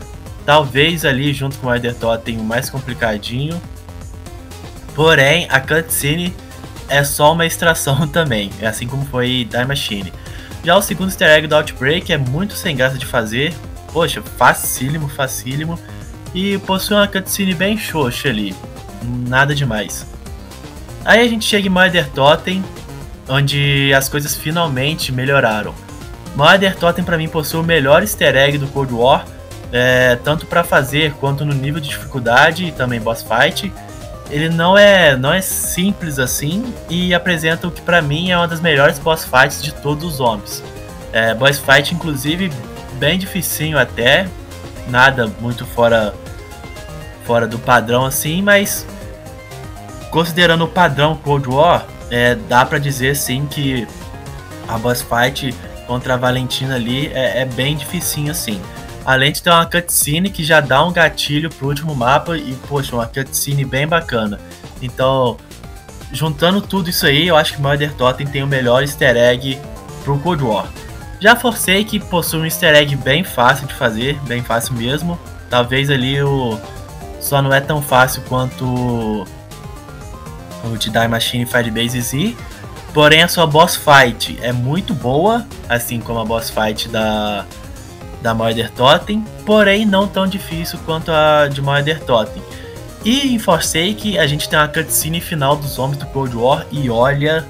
[0.45, 3.61] Talvez ali junto com o Elder Totem o mais complicadinho.
[4.93, 6.35] Porém, a cutscene
[6.89, 10.13] é só uma extração também, é assim como foi Die Machine.
[10.63, 13.53] Já o segundo easter egg do Outbreak é muito sem graça de fazer.
[13.91, 15.77] Poxa, facílimo, facílimo.
[16.33, 18.55] E possui uma cutscene bem xoxa ali.
[19.27, 20.07] Nada demais.
[21.03, 22.63] Aí a gente chega em Mother Totem,
[23.27, 25.75] onde as coisas finalmente melhoraram.
[26.35, 29.25] Mother Totem para mim possui o melhor easter egg do Cold War,
[29.71, 33.71] é, tanto para fazer quanto no nível de dificuldade e também boss fight.
[34.29, 38.47] Ele não é, não é simples assim e apresenta o que para mim é uma
[38.47, 40.63] das melhores boss fights de todos os zombies.
[41.11, 42.51] É, boss fight, inclusive,
[42.93, 44.27] bem dificinho até,
[44.87, 46.13] nada muito fora,
[47.25, 48.87] fora do padrão assim, mas
[50.09, 53.87] considerando o padrão Cold War, é, dá para dizer sim que
[54.67, 55.53] a boss fight
[55.87, 58.59] contra a Valentina ali é, é bem dificinho assim.
[59.05, 62.95] Além de ter uma cutscene que já dá um gatilho pro último mapa e, poxa,
[62.95, 64.39] uma cutscene bem bacana.
[64.81, 65.37] Então,
[66.11, 69.59] juntando tudo isso aí, eu acho que Murder Totem tem o melhor easter egg
[70.03, 70.67] pro Cold War.
[71.19, 75.19] Já forcei que possui um easter egg bem fácil de fazer, bem fácil mesmo.
[75.49, 76.57] Talvez ali o
[77.19, 79.25] só não é tão fácil quanto o
[80.77, 82.35] de Die Machine Firebase Z.
[82.93, 87.45] Porém, a sua boss fight é muito boa, assim como a boss fight da
[88.23, 92.41] da Murder Totem, porém não tão difícil quanto a de Murder Totem.
[93.03, 96.89] E em Forsake a gente tem uma cutscene final dos homens do Cold War e
[96.89, 97.45] olha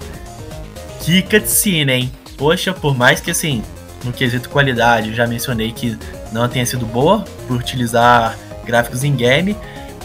[1.02, 2.12] que cutscene, hein?
[2.36, 3.64] Poxa, por mais que assim,
[4.04, 5.96] no quesito qualidade, eu já mencionei que
[6.32, 8.36] não tenha sido boa por utilizar
[8.66, 9.56] gráficos em game,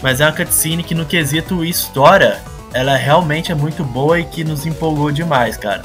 [0.02, 2.42] mas é uma cutscene que no quesito história,
[2.72, 5.82] ela realmente é muito boa e que nos empolgou demais, cara.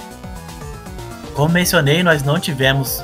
[1.34, 3.04] Como mencionei, nós não tivemos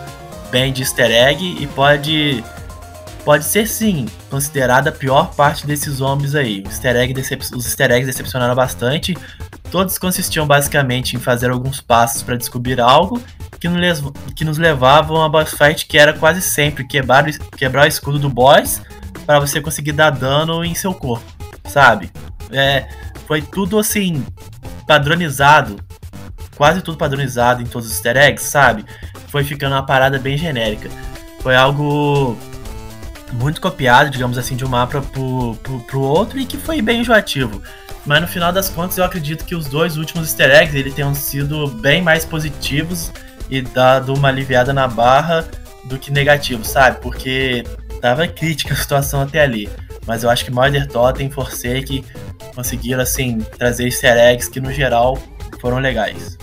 [0.51, 2.43] bem de easter egg e pode
[3.23, 6.63] pode ser sim considerada a pior parte desses zombies aí.
[6.65, 6.95] Easter
[7.55, 9.17] os easter eggs decepcionaram bastante.
[9.71, 13.21] Todos consistiam basicamente em fazer alguns passos para descobrir algo
[13.59, 14.01] que nos,
[14.35, 17.25] que nos levavam a boss fight que era quase sempre quebrar,
[17.55, 18.81] quebrar o escudo do boss
[19.25, 21.25] para você conseguir dar dano em seu corpo,
[21.65, 22.11] sabe?
[22.51, 22.87] É,
[23.29, 24.25] foi tudo assim
[24.85, 25.79] padronizado,
[26.57, 28.83] quase tudo padronizado em todos os easter eggs, sabe?
[29.29, 30.89] foi ficando uma parada bem genérica.
[31.41, 32.37] Foi algo
[33.33, 37.01] muito copiado, digamos assim, de um mapa pro, pro, pro outro e que foi bem
[37.01, 37.61] enjoativo.
[38.05, 41.13] Mas no final das contas eu acredito que os dois últimos easter eggs ele tenham
[41.13, 43.11] sido bem mais positivos
[43.49, 45.47] e dado uma aliviada na barra
[45.85, 46.99] do que negativos, sabe?
[47.01, 47.63] Porque
[48.01, 49.69] tava crítica a situação até ali.
[50.09, 52.03] Mas eu acho que Murder Totem e Forsake
[52.55, 55.19] conseguiram, assim, trazer easter eggs que no geral
[55.61, 56.35] foram legais.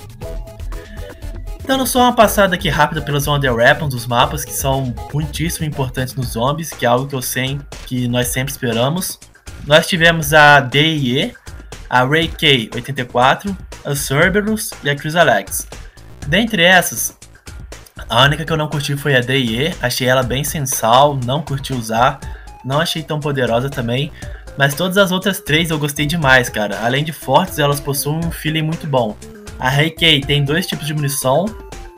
[1.64, 6.14] Dando só uma passada aqui rápida pelas Wonder Weapons dos mapas, que são muitíssimo importantes
[6.14, 9.18] nos zombies, que é algo que eu sei que nós sempre esperamos.
[9.66, 11.34] Nós tivemos a DIE,
[11.90, 13.52] a Ray K84,
[13.84, 15.66] a Cerberus e a Chrysalex.
[16.28, 17.18] Dentre essas,
[18.08, 21.72] a única que eu não curti foi a DIE, achei ela bem sensal, não curti
[21.72, 22.20] usar,
[22.66, 24.10] não achei tão poderosa também,
[24.58, 26.80] mas todas as outras três eu gostei demais, cara.
[26.84, 29.16] Além de fortes, elas possuem um feeling muito bom.
[29.58, 31.46] A Heikei tem dois tipos de munição,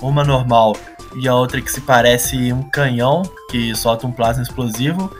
[0.03, 0.77] uma normal
[1.17, 5.11] e a outra que se parece um canhão que solta um plasma explosivo.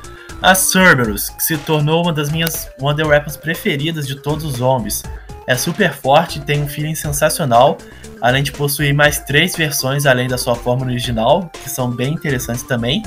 [0.43, 5.03] A Cerberus, que se tornou uma das minhas Wonder Weapons preferidas de todos os zombies.
[5.47, 7.79] É super forte e tem um feeling sensacional,
[8.21, 12.63] além de possuir mais três versões além da sua forma original, que são bem interessantes
[12.63, 13.03] também.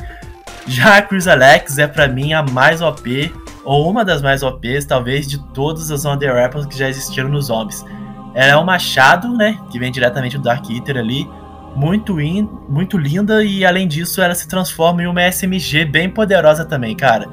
[0.68, 3.34] Já a Chris Alex é para mim a mais OP,
[3.64, 7.46] ou uma das mais OPs, talvez, de todas as Wonder Weapons que já existiram nos
[7.48, 7.86] zombies.
[8.34, 9.60] Ela é um machado, né?
[9.72, 11.30] Que vem diretamente do Dark Eater ali.
[11.76, 16.66] Muito, in, muito linda e além disso ela se transforma em uma SMG bem poderosa
[16.66, 17.28] também, cara.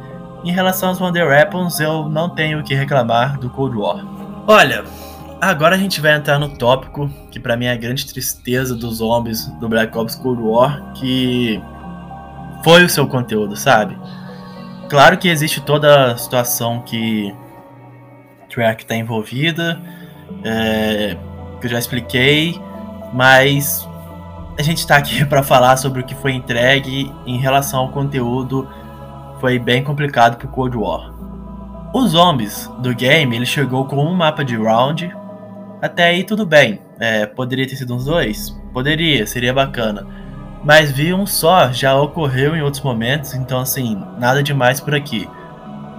[0.44, 4.04] Em relação aos Wonder Weapons, eu não tenho o que reclamar do Cold War.
[4.46, 4.84] Olha,
[5.40, 8.98] agora a gente vai entrar no tópico que para mim é a grande tristeza dos
[8.98, 11.60] zombies do Black Ops Cold War, que
[12.62, 13.96] foi o seu conteúdo, sabe?
[14.88, 17.34] Claro que existe toda a situação que
[18.48, 19.80] Treyarch está envolvida,
[20.44, 21.16] é,
[21.60, 22.60] que eu já expliquei,
[23.12, 23.86] mas
[24.58, 28.68] a gente está aqui para falar sobre o que foi entregue em relação ao conteúdo.
[29.40, 31.14] Foi bem complicado pro Cold War.
[31.94, 35.14] Os zombies do game ele chegou com um mapa de round.
[35.80, 36.80] Até aí tudo bem.
[36.98, 38.50] É, poderia ter sido uns dois?
[38.72, 40.06] Poderia, seria bacana.
[40.64, 45.28] Mas vi um só já ocorreu em outros momentos, então assim, nada demais por aqui.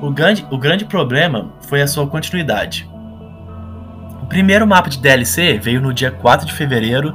[0.01, 2.87] O grande, o grande problema foi a sua continuidade
[4.29, 7.13] primeiro mapa de DLC veio no dia 4 de fevereiro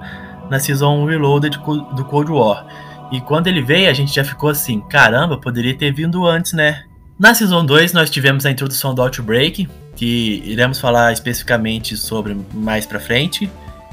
[0.51, 1.57] na Season Reloaded
[1.95, 2.67] do Cold War.
[3.13, 6.85] E quando ele veio, a gente já ficou assim: caramba, poderia ter vindo antes, né?
[7.19, 12.85] Na Season 2, nós tivemos a introdução do Outbreak, que iremos falar especificamente sobre mais
[12.85, 13.49] pra frente.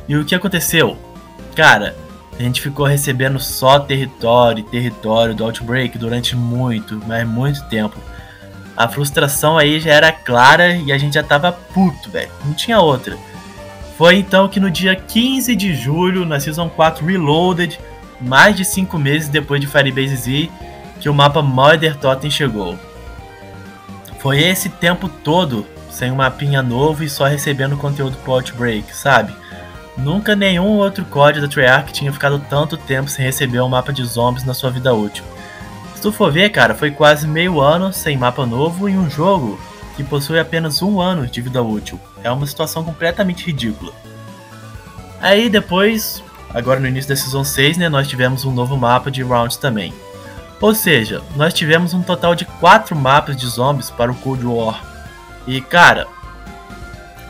[0.09, 0.97] E o que aconteceu?
[1.55, 1.95] Cara,
[2.41, 7.97] a gente ficou recebendo só território e território do Outbreak durante muito, mas muito tempo.
[8.75, 12.31] A frustração aí já era clara e a gente já tava puto, velho.
[12.43, 13.15] Não tinha outra.
[13.95, 17.79] Foi então que no dia 15 de julho, na Season 4 Reloaded,
[18.19, 20.49] mais de 5 meses depois de Firebase Z,
[20.99, 22.75] que o mapa Mother Totem chegou.
[24.17, 29.40] Foi esse tempo todo sem um mapinha novo e só recebendo conteúdo pro Outbreak, sabe?
[29.97, 34.03] Nunca nenhum outro código da Treyarch tinha ficado tanto tempo sem receber um mapa de
[34.05, 35.23] zombies na sua vida útil.
[35.95, 39.59] Se tu for ver, cara, foi quase meio ano sem mapa novo em um jogo
[39.95, 41.99] que possui apenas um ano de vida útil.
[42.23, 43.93] É uma situação completamente ridícula.
[45.21, 46.23] Aí depois,
[46.53, 49.93] agora no início da Season 6, né, nós tivemos um novo mapa de rounds também.
[50.59, 54.81] Ou seja, nós tivemos um total de 4 mapas de zombies para o Cold War.
[55.45, 56.07] E cara,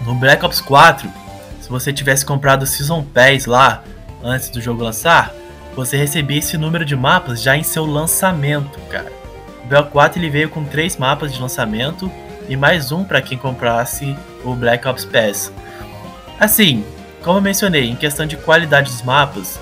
[0.05, 1.20] no Black Ops 4, se
[1.71, 3.83] você tivesse comprado Season Pass lá
[4.21, 5.33] antes do jogo lançar,
[5.73, 9.11] você recebia esse número de mapas já em seu lançamento, cara.
[9.63, 12.11] O Black 4 ele veio com 3 mapas de lançamento
[12.49, 15.51] e mais um para quem comprasse o Black Ops Pass.
[16.37, 16.83] Assim,
[17.23, 19.57] como eu mencionei, em questão de qualidade dos mapas,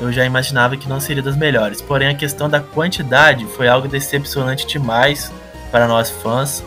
[0.00, 1.82] eu já imaginava que não seria das melhores.
[1.82, 5.30] Porém, a questão da quantidade foi algo decepcionante demais
[5.70, 6.64] para nós fãs.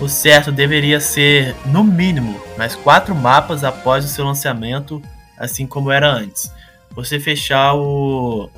[0.00, 5.02] O certo deveria ser, no mínimo, mais quatro mapas após o seu lançamento,
[5.38, 6.50] assim como era antes.
[6.92, 8.48] Você fechar o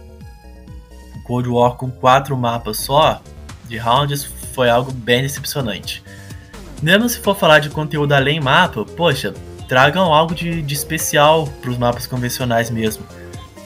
[1.24, 3.20] Cold War com quatro mapas só
[3.64, 4.24] de rounds
[4.54, 6.04] foi algo bem decepcionante.
[6.80, 9.34] Mesmo se for falar de conteúdo além mapa, poxa,
[9.68, 13.04] tragam algo de, de especial para os mapas convencionais mesmo.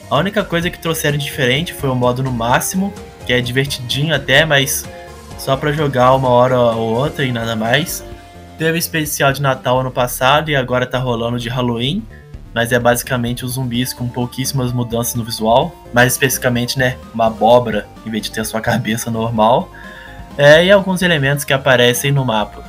[0.09, 2.91] A única coisa que trouxeram diferente foi o modo no máximo,
[3.25, 4.87] que é divertidinho até, mas
[5.47, 8.03] só para jogar uma hora ou outra e nada mais.
[8.57, 12.05] Teve especial de Natal ano passado e agora tá rolando de Halloween,
[12.53, 17.87] mas é basicamente os zumbis com pouquíssimas mudanças no visual, mais especificamente, né, uma abóbora
[18.05, 19.71] em vez de ter a sua cabeça normal,
[20.37, 22.65] é, e alguns elementos que aparecem no mapa.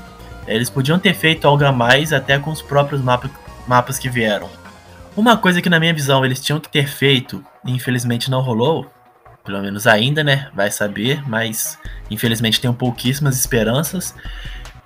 [0.46, 3.28] Eles podiam ter feito algo a mais até com os próprios mapa,
[3.66, 4.48] mapas que vieram.
[5.16, 8.86] Uma coisa que na minha visão eles tinham que ter feito, e infelizmente não rolou,
[9.48, 10.48] pelo menos ainda, né?
[10.54, 11.78] Vai saber, mas
[12.10, 14.14] infelizmente tenho pouquíssimas esperanças.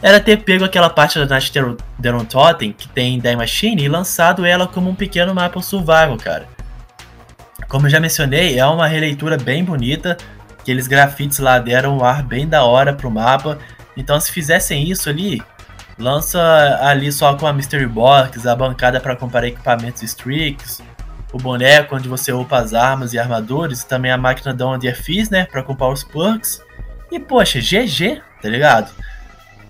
[0.01, 1.53] Era ter pego aquela parte da Night
[1.99, 6.47] Deron Totem que tem da Machine e lançado ela como um pequeno mapa survival, cara.
[7.69, 10.17] Como eu já mencionei, é uma releitura bem bonita.
[10.61, 13.59] Aqueles grafites lá deram um ar bem da hora pro mapa.
[13.97, 15.43] Então, se fizessem isso ali,
[15.99, 20.83] Lança ali só com a Mystery Box, a bancada para comparar equipamentos Strix,
[21.33, 24.97] o boneco onde você upa as armas e armadores, e também a máquina da Under
[24.97, 26.63] Fizz, né, para comprar os perks.
[27.11, 28.93] E poxa, GG, tá ligado?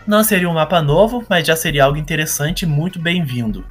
[0.07, 3.65] Não seria um mapa novo, mas já seria algo interessante e muito bem-vindo.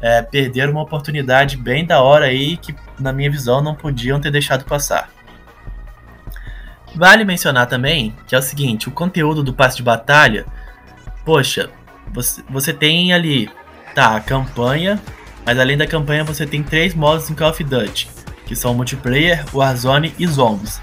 [0.00, 4.30] É, perderam uma oportunidade bem da hora aí que, na minha visão, não podiam ter
[4.30, 5.10] deixado passar.
[6.94, 10.46] Vale mencionar também que é o seguinte: o conteúdo do passe de batalha,
[11.24, 11.70] poxa,
[12.12, 13.50] você, você tem ali,
[13.94, 15.00] tá, a campanha,
[15.44, 18.08] mas além da campanha você tem três modos em Call of Duty,
[18.46, 20.80] que são multiplayer, Warzone e Zombies.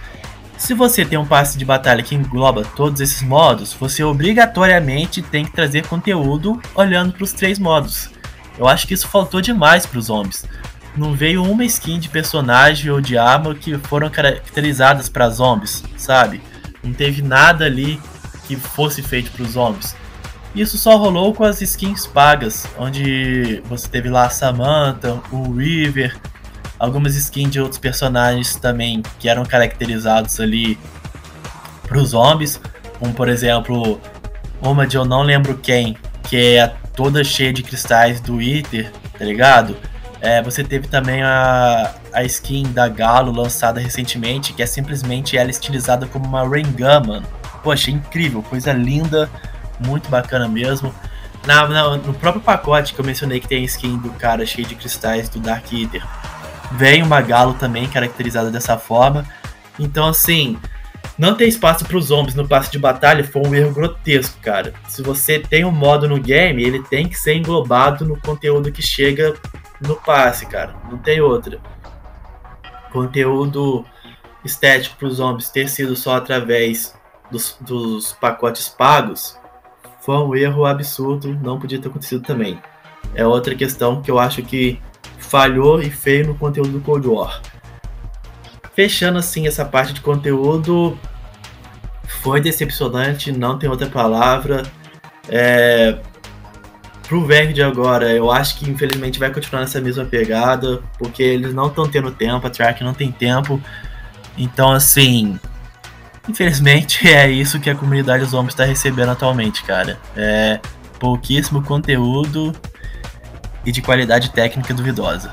[0.58, 5.46] Se você tem um passe de batalha que engloba todos esses modos, você obrigatoriamente tem
[5.46, 8.10] que trazer conteúdo olhando para os três modos.
[8.58, 10.46] Eu acho que isso faltou demais para os zombies.
[10.96, 16.42] Não veio uma skin de personagem ou de arma que foram caracterizadas para zombies, sabe?
[16.84, 18.02] Não teve nada ali
[18.48, 19.96] que fosse feito para os zombies.
[20.58, 26.18] Isso só rolou com as skins pagas, onde você teve lá a Samantha, o River,
[26.80, 30.76] algumas skins de outros personagens também que eram caracterizados ali
[31.88, 32.60] para os zombies,
[32.98, 34.02] como por exemplo
[34.60, 39.24] uma de eu não lembro quem, que é toda cheia de cristais do Iter, tá
[39.24, 39.78] ligado?
[40.20, 45.52] É, você teve também a, a skin da Galo lançada recentemente, que é simplesmente ela
[45.52, 47.28] estilizada como uma Gun, mano.
[47.62, 49.30] Poxa, incrível, coisa linda
[49.80, 50.94] muito bacana mesmo.
[51.46, 54.68] Na, na, no próprio pacote que eu mencionei que tem a skin do cara cheio
[54.68, 56.04] de cristais do Dark Eater,
[56.74, 59.26] vem uma galo também caracterizada dessa forma.
[59.80, 60.58] Então, assim,
[61.18, 64.74] não ter espaço para os zombies no passe de batalha foi um erro grotesco, cara.
[64.88, 68.82] Se você tem um modo no game, ele tem que ser englobado no conteúdo que
[68.82, 69.34] chega
[69.82, 70.76] no passe, cara.
[70.92, 71.60] Não tem outra.
[72.92, 73.86] Conteúdo
[74.44, 76.96] estético para os zombies ter sido só através
[77.32, 79.38] dos, dos pacotes pagos
[80.08, 82.58] foi um erro absurdo, não podia ter acontecido também.
[83.14, 84.80] É outra questão que eu acho que
[85.20, 87.42] falhou e feio no conteúdo do Cold War.
[88.74, 90.98] Fechando assim essa parte de conteúdo,
[92.22, 94.64] foi decepcionante, não tem outra palavra.
[95.28, 95.98] É,
[97.06, 101.54] pro Verg de agora, eu acho que infelizmente vai continuar nessa mesma pegada, porque eles
[101.54, 103.62] não estão tendo tempo, a Track não tem tempo.
[104.38, 105.38] Então, assim,
[106.28, 109.98] Infelizmente, é isso que a comunidade zombies está recebendo atualmente, cara.
[110.16, 110.60] É
[111.00, 112.54] pouquíssimo conteúdo
[113.66, 115.32] e de qualidade técnica duvidosa.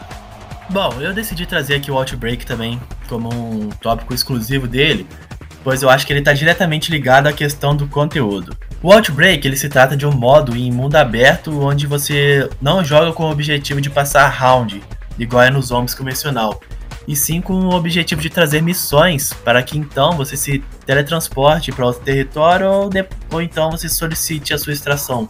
[0.71, 5.07] Bom, eu decidi trazer aqui o Outbreak também como um tópico exclusivo dele,
[5.63, 8.57] pois eu acho que ele está diretamente ligado à questão do conteúdo.
[8.83, 13.13] O Outbreak ele se trata de um modo em mundo aberto onde você não joga
[13.13, 14.83] com o objetivo de passar round,
[15.19, 16.61] igual é nos zombies convencional,
[17.07, 21.87] e sim com o objetivo de trazer missões para que então você se teletransporte para
[21.87, 22.91] outro território ou,
[23.33, 25.29] ou então você solicite a sua extração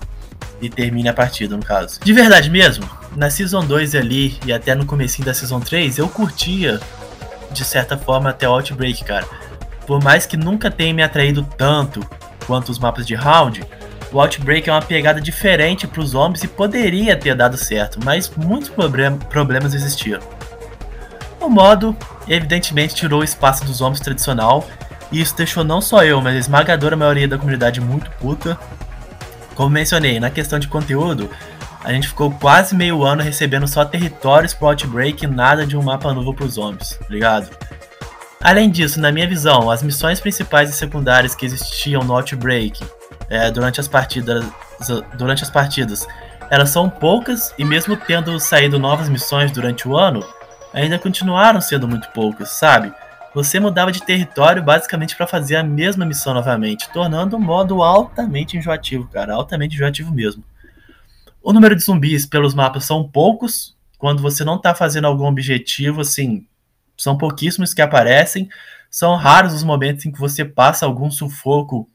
[0.61, 2.01] e termine a partida, no caso.
[2.03, 6.09] De verdade mesmo, na Season 2 ali e até no comecinho da Season 3, eu
[6.09, 6.81] curtia
[7.53, 9.27] de certa forma até o Outbreak, cara.
[9.87, 12.01] Por mais que nunca tenha me atraído tanto
[12.47, 13.63] quanto os mapas de round,
[14.13, 18.31] o Outbreak é uma pegada diferente para os zombies e poderia ter dado certo, mas
[18.37, 20.21] muitos problem problemas existiam.
[21.45, 21.95] O modo,
[22.27, 24.67] evidentemente, tirou o espaço dos zombies tradicional,
[25.13, 28.59] e isso deixou não só eu, mas a esmagadora maioria da comunidade muito puta.
[29.55, 31.29] Como mencionei, na questão de conteúdo,
[31.85, 35.83] a gente ficou quase meio ano recebendo só territórios pro Outbreak e nada de um
[35.83, 37.51] mapa novo pros zombies, tá ligado?
[38.41, 42.83] Além disso, na minha visão, as missões principais e secundárias que existiam no Outbreak
[43.29, 44.47] é, durante, as partidas,
[45.19, 46.09] durante as partidas
[46.51, 50.25] elas são poucas e mesmo tendo saído novas missões durante o ano,
[50.75, 52.93] ainda continuaram sendo muito poucas, sabe?
[53.33, 58.57] Você mudava de território basicamente para fazer a mesma missão novamente, tornando o modo altamente
[58.57, 60.45] enjoativo, cara, altamente enjoativo mesmo.
[61.43, 63.77] O número de zumbis pelos mapas são poucos.
[63.99, 66.47] Quando você não está fazendo algum objetivo, assim,
[66.97, 68.49] são pouquíssimos que aparecem.
[68.91, 71.89] São raros os momentos em que você passa algum sufoco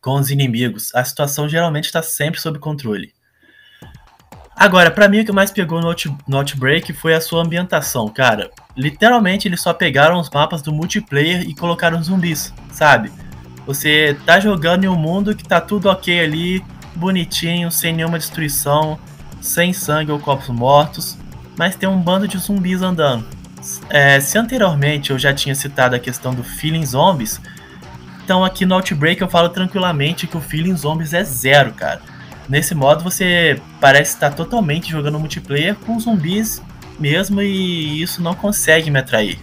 [0.00, 0.94] com os inimigos.
[0.94, 3.12] A situação geralmente está sempre sob controle.
[4.56, 8.08] Agora, para mim o que mais pegou no, Out, no Outbreak foi a sua ambientação,
[8.08, 8.50] cara.
[8.76, 13.10] Literalmente eles só pegaram os mapas do multiplayer e colocaram zumbis, sabe?
[13.66, 18.98] Você tá jogando em um mundo que tá tudo ok ali, bonitinho, sem nenhuma destruição,
[19.40, 21.18] sem sangue ou corpos mortos,
[21.58, 23.26] mas tem um bando de zumbis andando.
[23.88, 27.40] É, se anteriormente eu já tinha citado a questão do Feeling Zombies,
[28.24, 32.00] então aqui no Outbreak eu falo tranquilamente que o Feeling Zombies é zero, cara.
[32.48, 36.62] Nesse modo você parece estar totalmente jogando multiplayer com zumbis
[36.98, 39.38] mesmo e isso não consegue me atrair.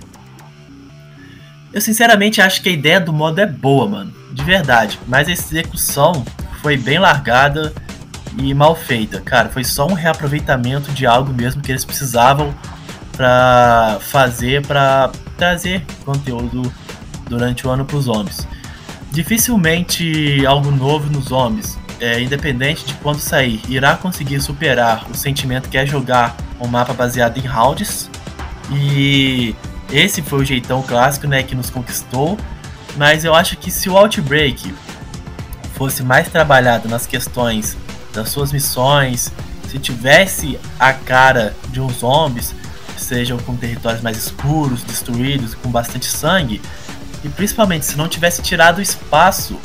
[1.73, 5.31] Eu sinceramente acho que a ideia do modo é boa, mano, de verdade, mas a
[5.31, 6.25] execução
[6.61, 7.73] foi bem largada
[8.37, 9.21] e mal feita.
[9.21, 12.53] Cara, foi só um reaproveitamento de algo mesmo que eles precisavam
[13.15, 16.71] para fazer para trazer conteúdo
[17.27, 18.47] durante o ano para os homens.
[19.11, 25.69] Dificilmente algo novo nos homens, é, independente de quando sair, irá conseguir superar o sentimento
[25.69, 28.09] que é jogar um mapa baseado em rounds.
[28.71, 29.55] E
[29.91, 32.37] esse foi o jeitão clássico, né, que nos conquistou.
[32.97, 34.73] Mas eu acho que se o Outbreak
[35.75, 37.77] fosse mais trabalhado nas questões
[38.11, 39.31] das suas missões,
[39.69, 42.53] se tivesse a cara de uns zombies,
[42.97, 46.61] sejam com territórios mais escuros, destruídos, com bastante sangue,
[47.23, 49.57] e principalmente se não tivesse tirado o espaço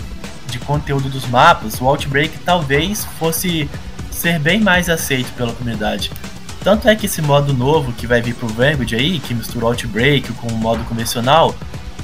[0.58, 3.68] de conteúdo dos mapas, o Outbreak talvez fosse
[4.10, 6.10] ser bem mais aceito pela comunidade.
[6.62, 9.68] Tanto é que esse modo novo que vai vir pro Vanguard aí, que mistura o
[9.68, 11.54] Outbreak com o modo convencional,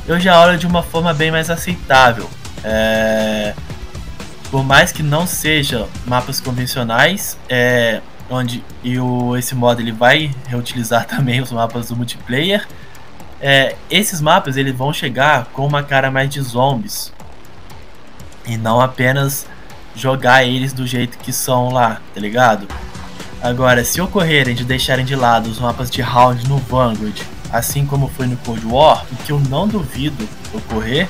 [0.06, 2.28] eu já olho de uma forma bem mais aceitável.
[2.62, 3.54] É
[4.52, 10.30] por mais que não seja mapas convencionais, é, onde e o, esse modo ele vai
[10.46, 12.68] reutilizar também os mapas do multiplayer,
[13.40, 17.10] é, esses mapas eles vão chegar com uma cara mais de zombies
[18.46, 19.46] e não apenas
[19.94, 22.66] jogar eles do jeito que são lá, tá ligado?
[23.42, 27.20] Agora, se ocorrerem de deixarem de lado os mapas de round no Vanguard,
[27.52, 31.08] assim como foi no Cold War, o que eu não duvido ocorrer,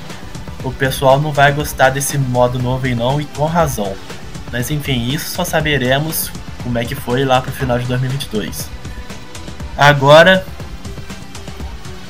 [0.65, 3.95] o pessoal não vai gostar desse modo novo e não, e com razão.
[4.51, 6.31] Mas enfim, isso só saberemos
[6.63, 8.69] como é que foi lá pro final de 2022.
[9.77, 10.45] Agora,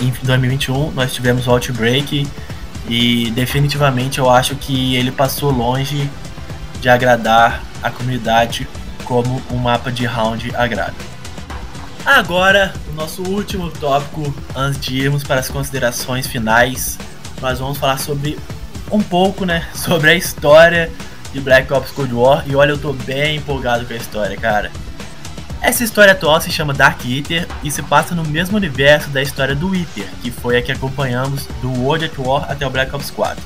[0.01, 2.27] em 2021, nós tivemos o Outbreak
[2.89, 6.11] e definitivamente eu acho que ele passou longe
[6.81, 8.67] de agradar a comunidade
[9.05, 10.95] como um mapa de round agrada.
[12.05, 16.99] Agora, o nosso último tópico antes de irmos para as considerações finais
[17.43, 18.39] nós vamos falar sobre
[18.91, 20.91] um pouco, né, sobre a história
[21.33, 22.45] de Black Ops Cold War.
[22.47, 24.71] E olha, eu tô bem empolgado com a história, cara.
[25.63, 29.55] Essa história atual se chama Dark Eater e se passa no mesmo universo da história
[29.55, 33.13] do Eater, que foi a que acompanhamos do World at War até o Black Ops
[33.13, 33.41] 4.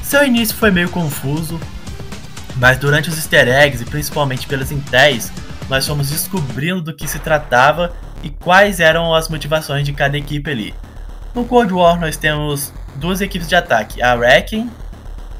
[0.00, 1.60] Seu início foi meio confuso,
[2.54, 5.32] mas durante os easter eggs e principalmente pelas intéis,
[5.68, 10.48] nós fomos descobrindo do que se tratava e quais eram as motivações de cada equipe
[10.48, 10.72] ali.
[11.34, 14.70] No Cold War nós temos duas equipes de ataque, a Wrecking,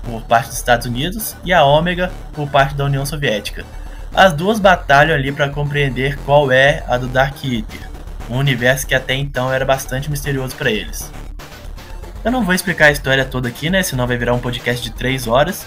[0.03, 3.65] por parte dos Estados Unidos, e a Omega, por parte da União Soviética.
[4.15, 7.89] As duas batalham ali para compreender qual é a do Dark Eater,
[8.31, 11.11] um universo que até então era bastante misterioso para eles.
[12.25, 13.83] Eu não vou explicar a história toda aqui, né?
[13.83, 15.67] Senão vai virar um podcast de 3 horas.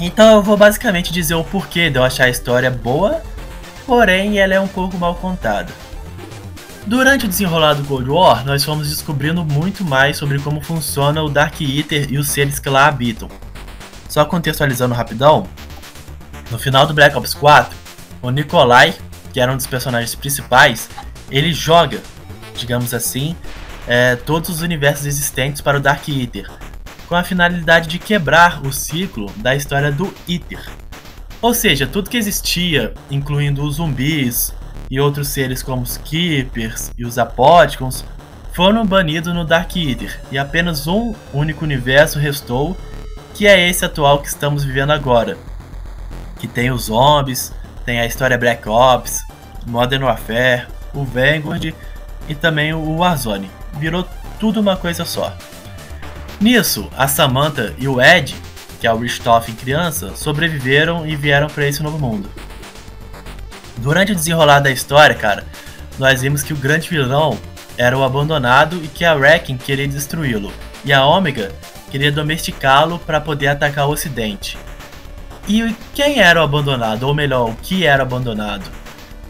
[0.00, 3.22] Então eu vou basicamente dizer o porquê de eu achar a história boa,
[3.86, 5.72] porém ela é um pouco mal contada.
[6.86, 11.30] Durante o desenrolar do Cold War, nós fomos descobrindo muito mais sobre como funciona o
[11.30, 13.28] Dark Eater e os seres que lá habitam.
[14.08, 15.46] Só contextualizando rapidão,
[16.50, 17.76] no final do Black Ops 4,
[18.22, 18.94] o Nikolai,
[19.32, 20.88] que era um dos personagens principais,
[21.30, 22.00] ele joga,
[22.56, 23.36] digamos assim,
[23.86, 26.50] é, todos os universos existentes para o Dark Eater,
[27.08, 30.60] com a finalidade de quebrar o ciclo da história do Eater.
[31.40, 34.52] Ou seja, tudo que existia, incluindo os zumbis,
[34.90, 38.04] e outros seres como os Keepers e os Apodicons
[38.52, 42.76] foram banidos no Dark Eater e apenas um único universo restou,
[43.34, 45.36] que é esse atual que estamos vivendo agora,
[46.38, 47.52] que tem os zombies,
[47.84, 49.24] tem a história Black Ops,
[49.66, 51.74] Modern Warfare, o Vanguard
[52.28, 53.50] e também o Warzone.
[53.74, 54.06] Virou
[54.38, 55.36] tudo uma coisa só.
[56.40, 58.34] Nisso, a Samantha e o Ed,
[58.80, 62.28] que é o Richthofen criança, sobreviveram e vieram para esse novo mundo.
[63.78, 65.44] Durante o desenrolar da história, cara,
[65.98, 67.38] nós vimos que o grande vilão
[67.78, 70.52] era o abandonado e que a Wrecking queria destruí-lo,
[70.84, 71.52] e a Omega
[71.90, 74.58] queria domesticá-lo para poder atacar o Ocidente.
[75.48, 78.64] E quem era o abandonado, ou melhor, o que era abandonado?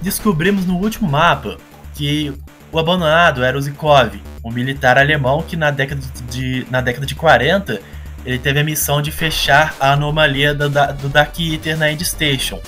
[0.00, 1.58] Descobrimos no último mapa
[1.94, 2.32] que
[2.72, 6.00] o abandonado era o Zikov, um militar alemão que na década
[6.30, 7.80] de, na década de 40
[8.24, 12.60] ele teve a missão de fechar a anomalia do, do Dark Eater na End Station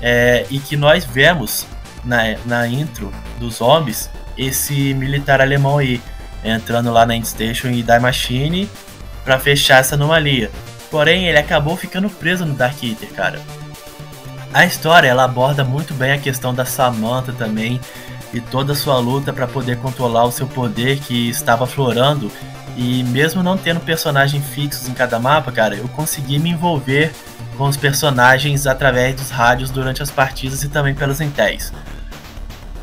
[0.00, 1.66] é, e que nós vemos
[2.04, 6.00] na, na intro dos zombies esse militar alemão aí
[6.44, 8.68] entrando lá na Station e Die Machine
[9.24, 10.50] para fechar essa anomalia.
[10.94, 13.40] Porém, ele acabou ficando preso no Dark Eater, cara.
[14.52, 17.80] A história ela aborda muito bem a questão da Samantha também
[18.32, 22.30] e toda a sua luta para poder controlar o seu poder que estava florando.
[22.76, 27.12] E mesmo não tendo personagens fixos em cada mapa, cara, eu consegui me envolver
[27.58, 31.72] com os personagens através dos rádios durante as partidas e também pelos intéis.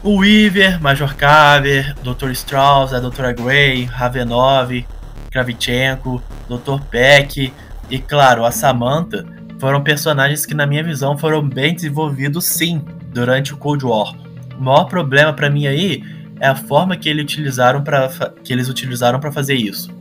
[0.03, 2.32] O Weaver, Major Carver, Dr.
[2.32, 3.32] Strauss, a Dra.
[3.32, 4.86] Grey, Ravenov,
[5.32, 6.82] Kravchenko, Dr.
[6.89, 7.53] Peck
[7.91, 9.25] e, claro, a Samantha
[9.59, 12.81] foram personagens que, na minha visão, foram bem desenvolvidos sim
[13.13, 14.15] durante o Cold War.
[14.57, 16.01] O maior problema para mim aí
[16.39, 18.09] é a forma que, eles utilizaram para
[18.43, 19.93] que eles utilizaram para fazer isso.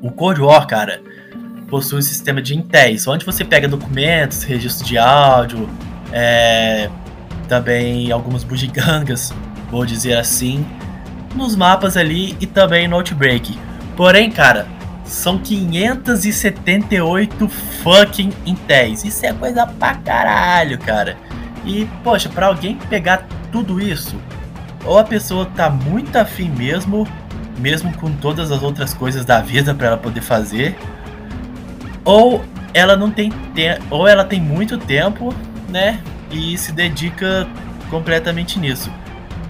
[0.00, 1.00] O Cold War, cara,
[1.68, 5.68] possui um sistema de intéis, onde você pega documentos, registros de áudio,
[6.10, 6.90] é,
[7.48, 9.32] também algumas bugigangas,
[9.70, 10.66] vou dizer assim,
[11.34, 13.58] nos mapas ali e também no Outbreak.
[13.96, 14.66] Porém, cara,
[15.04, 19.04] são 578 fucking intéis.
[19.04, 21.16] Isso é coisa pra caralho, cara.
[21.64, 24.16] E, poxa, pra alguém pegar tudo isso,
[24.84, 27.06] ou a pessoa tá muito afim mesmo,
[27.58, 30.76] mesmo com todas as outras coisas da vida para ela poder fazer,
[32.04, 32.44] ou
[32.74, 33.32] ela não tem
[33.90, 35.34] ou ela tem muito tempo,
[35.68, 36.00] né?
[36.30, 37.46] E se dedica
[37.90, 38.90] completamente nisso.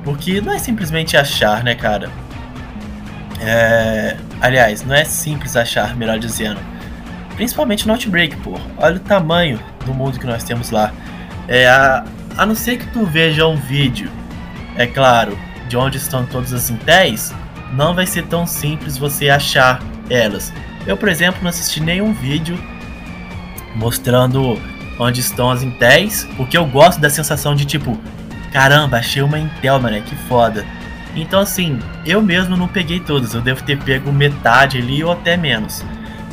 [0.04, 2.10] Porque não é simplesmente achar, né, cara?
[3.42, 4.16] É...
[4.40, 6.60] Aliás, não é simples achar, melhor dizendo.
[7.34, 8.58] Principalmente no Outbreak, pô.
[8.78, 10.92] Olha o tamanho do mundo que nós temos lá.
[11.48, 12.04] É, a...
[12.36, 14.10] a não ser que tu veja um vídeo,
[14.76, 15.38] é claro,
[15.68, 17.34] de onde estão todas as intéis,
[17.72, 19.80] não vai ser tão simples você achar
[20.10, 20.52] elas.
[20.86, 22.58] Eu, por exemplo, não assisti nenhum vídeo
[23.74, 24.60] mostrando
[24.98, 27.98] onde estão as Intéis, porque eu gosto da sensação de tipo,
[28.52, 30.64] caramba, achei uma Intel, mano, que foda.
[31.14, 35.36] Então, assim, eu mesmo não peguei todas, eu devo ter pego metade ali ou até
[35.36, 35.84] menos.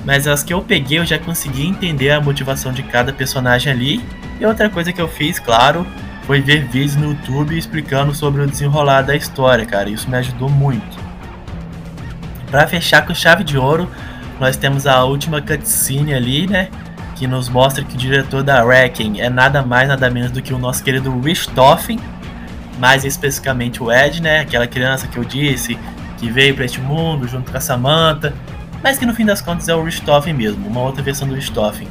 [0.05, 4.01] Mas as que eu peguei, eu já consegui entender a motivação de cada personagem ali.
[4.39, 5.86] E outra coisa que eu fiz, claro,
[6.23, 9.89] foi ver vídeos no YouTube explicando sobre o desenrolar da história, cara.
[9.89, 10.97] Isso me ajudou muito.
[12.49, 13.89] Para fechar com chave de ouro,
[14.39, 16.69] nós temos a última cutscene ali, né?
[17.15, 20.53] Que nos mostra que o diretor da Wrecking é nada mais, nada menos do que
[20.53, 21.99] o nosso querido Richthofen,
[22.80, 24.39] mais especificamente o Ed, né?
[24.39, 25.77] Aquela criança que eu disse
[26.17, 28.34] que veio para este mundo junto com a Samantha,
[28.84, 31.88] mas que no fim das contas é o Richthofen mesmo, uma outra versão do Richthofen.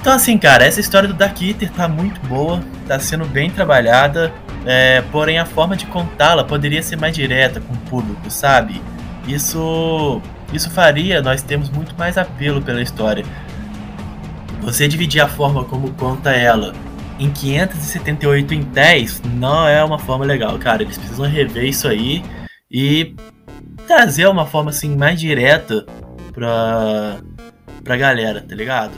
[0.00, 4.32] Então assim, cara, essa história do Dark Eater tá muito boa, tá sendo bem trabalhada,
[4.64, 8.80] é, porém a forma de contá-la poderia ser mais direta com o público, sabe?
[9.26, 10.20] Isso
[10.52, 13.24] isso faria nós temos muito mais apelo pela história.
[14.62, 16.74] Você dividir a forma como conta ela
[17.20, 20.82] em 578 em 10 não é uma forma legal, cara.
[20.82, 22.24] Eles precisam rever isso aí
[22.70, 23.14] e
[23.86, 25.84] trazer uma forma assim mais direta
[26.32, 27.18] pra,
[27.84, 28.92] pra galera, tá ligado?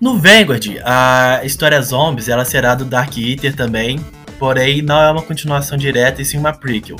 [0.00, 4.00] No Vanguard, a história Zombies ela será do Dark Eater também,
[4.38, 6.96] porém não é uma continuação direta e sim uma prequel.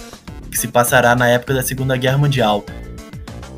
[0.50, 2.62] que se passará na época da Segunda Guerra Mundial.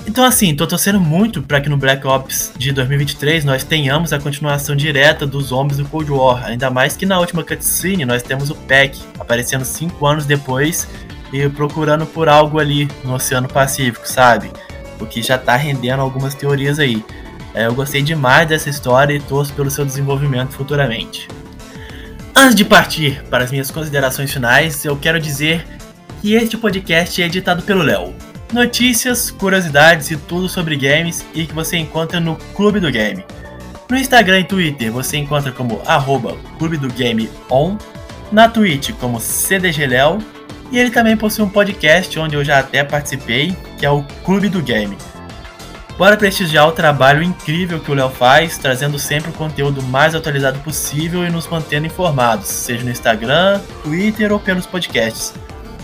[0.06, 4.18] Então assim, tô torcendo muito para que no Black Ops de 2023 nós tenhamos a
[4.18, 8.50] continuação direta dos zombies do Cold War, ainda mais que na última cutscene nós temos
[8.50, 10.88] o Pack aparecendo 5 anos depois
[11.32, 14.50] e procurando por algo ali no Oceano Pacífico, sabe?
[15.00, 17.02] O que já tá rendendo algumas teorias aí.
[17.54, 21.28] É, eu gostei demais dessa história e torço pelo seu desenvolvimento futuramente.
[22.34, 25.64] Antes de partir para as minhas considerações finais, eu quero dizer
[26.20, 28.14] que este podcast é editado pelo Léo.
[28.52, 33.24] Notícias, curiosidades e tudo sobre games e que você encontra no Clube do Game.
[33.88, 37.78] No Instagram e Twitter você encontra como arroba Clube do Game On,
[38.30, 40.18] na Twitch como CDGLEO
[40.70, 44.50] e ele também possui um podcast onde eu já até participei, que é o Clube
[44.50, 44.98] do Game.
[45.96, 50.58] Bora prestigiar o trabalho incrível que o Léo faz, trazendo sempre o conteúdo mais atualizado
[50.60, 55.32] possível e nos mantendo informados, seja no Instagram, Twitter ou pelos podcasts.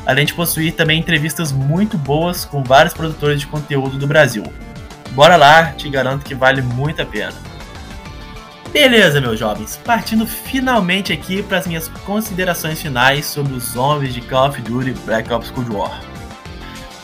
[0.09, 4.43] Além de possuir também entrevistas muito boas com vários produtores de conteúdo do Brasil.
[5.11, 7.35] Bora lá, te garanto que vale muito a pena.
[8.73, 14.23] Beleza, meus jovens, partindo finalmente aqui para as minhas considerações finais sobre os zombies de
[14.23, 16.01] Call of Duty Black Ops Cold War.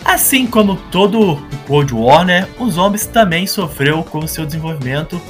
[0.03, 5.21] Assim como todo o Cold War, né, os zombies também sofreu com o seu desenvolvimento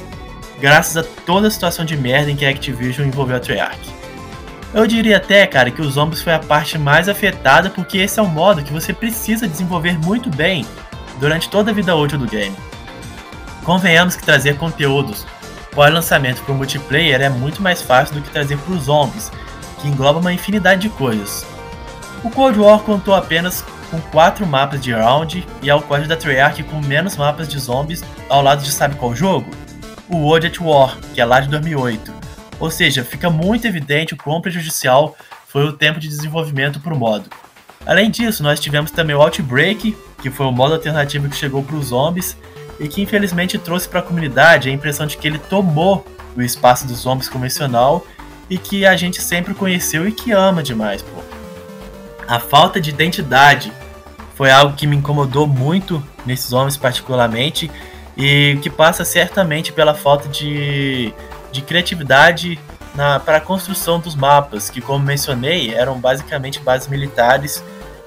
[0.61, 4.04] graças a toda a situação de merda em que a Activision envolveu a Treyarch.
[4.75, 8.21] Eu diria até, cara, que os zombies foi a parte mais afetada porque esse é
[8.21, 10.65] um modo que você precisa desenvolver muito bem
[11.17, 12.53] durante toda a vida útil do game.
[13.63, 15.25] Convenhamos que trazer conteúdos
[15.71, 19.31] pós-lançamento para o multiplayer é muito mais fácil do que trazer para os zombies,
[19.79, 21.45] que engloba uma infinidade de coisas.
[22.21, 26.17] O Cold War contou apenas com 4 mapas de round e é o código da
[26.17, 29.49] Treyarch com menos mapas de zombies ao lado de sabe qual jogo?
[30.09, 32.14] O World at War, que é lá de 2008.
[32.59, 35.15] Ou seja, fica muito evidente o quão prejudicial
[35.47, 37.29] foi o tempo de desenvolvimento para o modo.
[37.85, 41.75] Além disso, nós tivemos também o Outbreak, que foi o modo alternativo que chegou para
[41.75, 42.35] os zombies,
[42.79, 46.85] e que infelizmente trouxe para a comunidade a impressão de que ele tomou o espaço
[46.85, 48.05] dos zombies convencional
[48.49, 51.23] e que a gente sempre conheceu e que ama demais, pô.
[52.27, 53.71] A falta de identidade
[54.35, 57.71] foi algo que me incomodou muito nesses homens particularmente
[58.17, 61.13] e que passa certamente pela falta de,
[61.55, 62.59] de criatividade
[63.25, 67.63] para a construção dos mapas, que como mencionei, eram basicamente bases militares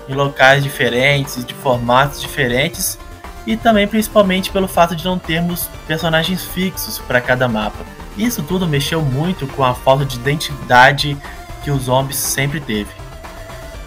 [0.08, 2.98] em locais diferentes, de formatos diferentes
[3.46, 7.84] e também principalmente pelo fato de não termos personagens fixos para cada mapa.
[8.16, 11.16] Isso tudo mexeu muito com a falta de identidade
[11.62, 12.90] que os zombies sempre teve.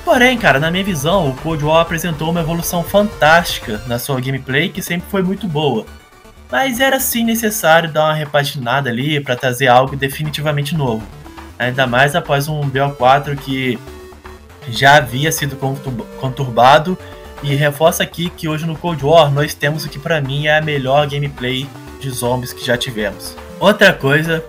[0.03, 4.69] Porém, cara, na minha visão, o Cold War apresentou uma evolução fantástica na sua gameplay
[4.69, 5.85] que sempre foi muito boa.
[6.51, 11.07] Mas era sim necessário dar uma repaginada ali para trazer algo definitivamente novo.
[11.57, 13.79] Ainda mais após um BO4 que
[14.67, 15.55] já havia sido
[16.19, 16.97] conturbado
[17.41, 20.57] e reforça aqui que hoje no Cold War nós temos o que para mim é
[20.57, 21.67] a melhor gameplay
[21.99, 23.35] de zombies que já tivemos.
[23.59, 24.43] Outra coisa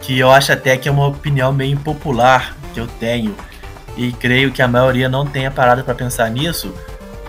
[0.00, 3.34] que eu acho até que é uma opinião meio impopular que eu tenho
[3.96, 6.74] e creio que a maioria não tenha parado para pensar nisso,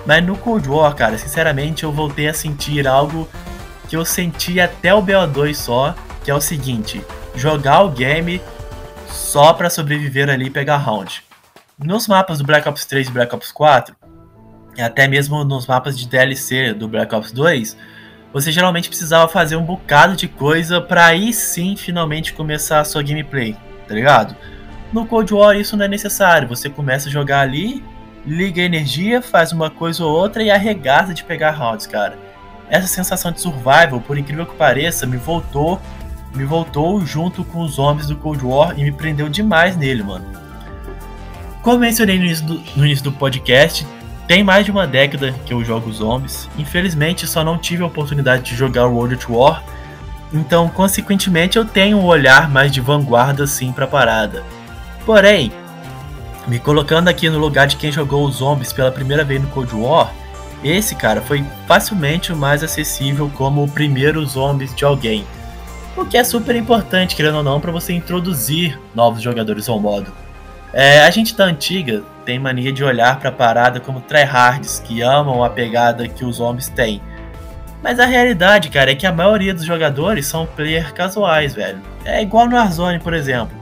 [0.06, 3.28] mas no Cold War, cara, sinceramente eu voltei a sentir algo
[3.94, 5.94] que eu senti até o BO2 só,
[6.24, 7.06] que é o seguinte:
[7.36, 8.42] jogar o game
[9.08, 11.24] só para sobreviver ali e pegar round.
[11.78, 13.96] Nos mapas do Black Ops 3 e Black Ops 4,
[14.80, 17.78] até mesmo nos mapas de DLC do Black Ops 2,
[18.34, 23.04] você geralmente precisava fazer um bocado de coisa para aí sim finalmente começar a sua
[23.04, 23.56] gameplay,
[23.88, 24.36] tá ligado?
[24.92, 27.84] No Cold War isso não é necessário, você começa a jogar ali,
[28.26, 32.33] liga a energia, faz uma coisa ou outra e arregaça de pegar rounds, cara.
[32.74, 35.80] Essa sensação de survival, por incrível que pareça, me voltou,
[36.34, 40.26] me voltou junto com os zombies do Cold War e me prendeu demais nele, mano.
[41.62, 43.86] Como mencionei no início do, no início do podcast,
[44.28, 46.50] tem mais de uma década que eu jogo zombies.
[46.58, 49.64] Infelizmente, só não tive a oportunidade de jogar World at War.
[50.34, 54.44] Então, consequentemente, eu tenho um olhar mais de vanguarda sim para a parada.
[55.06, 55.52] Porém,
[56.48, 59.76] me colocando aqui no lugar de quem jogou os zombies pela primeira vez no Cold
[59.76, 60.12] War,
[60.72, 65.26] esse cara foi facilmente o mais acessível como o primeiro zombies de alguém.
[65.96, 70.12] O que é super importante, querendo ou não, para você introduzir novos jogadores ao modo.
[70.74, 75.02] É, a gente da antiga tem mania de olhar para a parada como tryhards que
[75.02, 77.00] amam a pegada que os zombies têm.
[77.84, 81.80] Mas a realidade, cara, é que a maioria dos jogadores são player casuais, velho.
[82.06, 83.56] É igual no Warzone, por exemplo.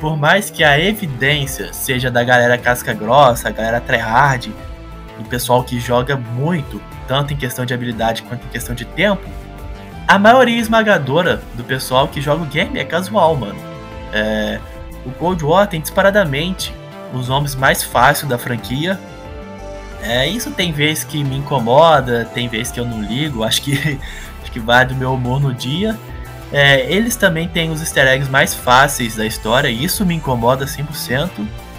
[0.00, 4.54] Por mais que a evidência seja da galera casca grossa, a galera tryhard,
[5.18, 9.22] o pessoal que joga muito, tanto em questão de habilidade quanto em questão de tempo,
[10.06, 13.58] a maioria esmagadora do pessoal que joga o game é casual, mano.
[14.12, 14.60] É,
[15.04, 16.74] o Cold War tem disparadamente
[17.12, 18.98] os nomes mais fáceis da franquia.
[20.02, 23.98] É, isso tem vezes que me incomoda, tem vezes que eu não ligo, acho que,
[24.42, 25.98] acho que vai do meu humor no dia.
[26.52, 30.66] É, eles também têm os easter eggs mais fáceis da história, e isso me incomoda
[30.66, 31.30] 100%,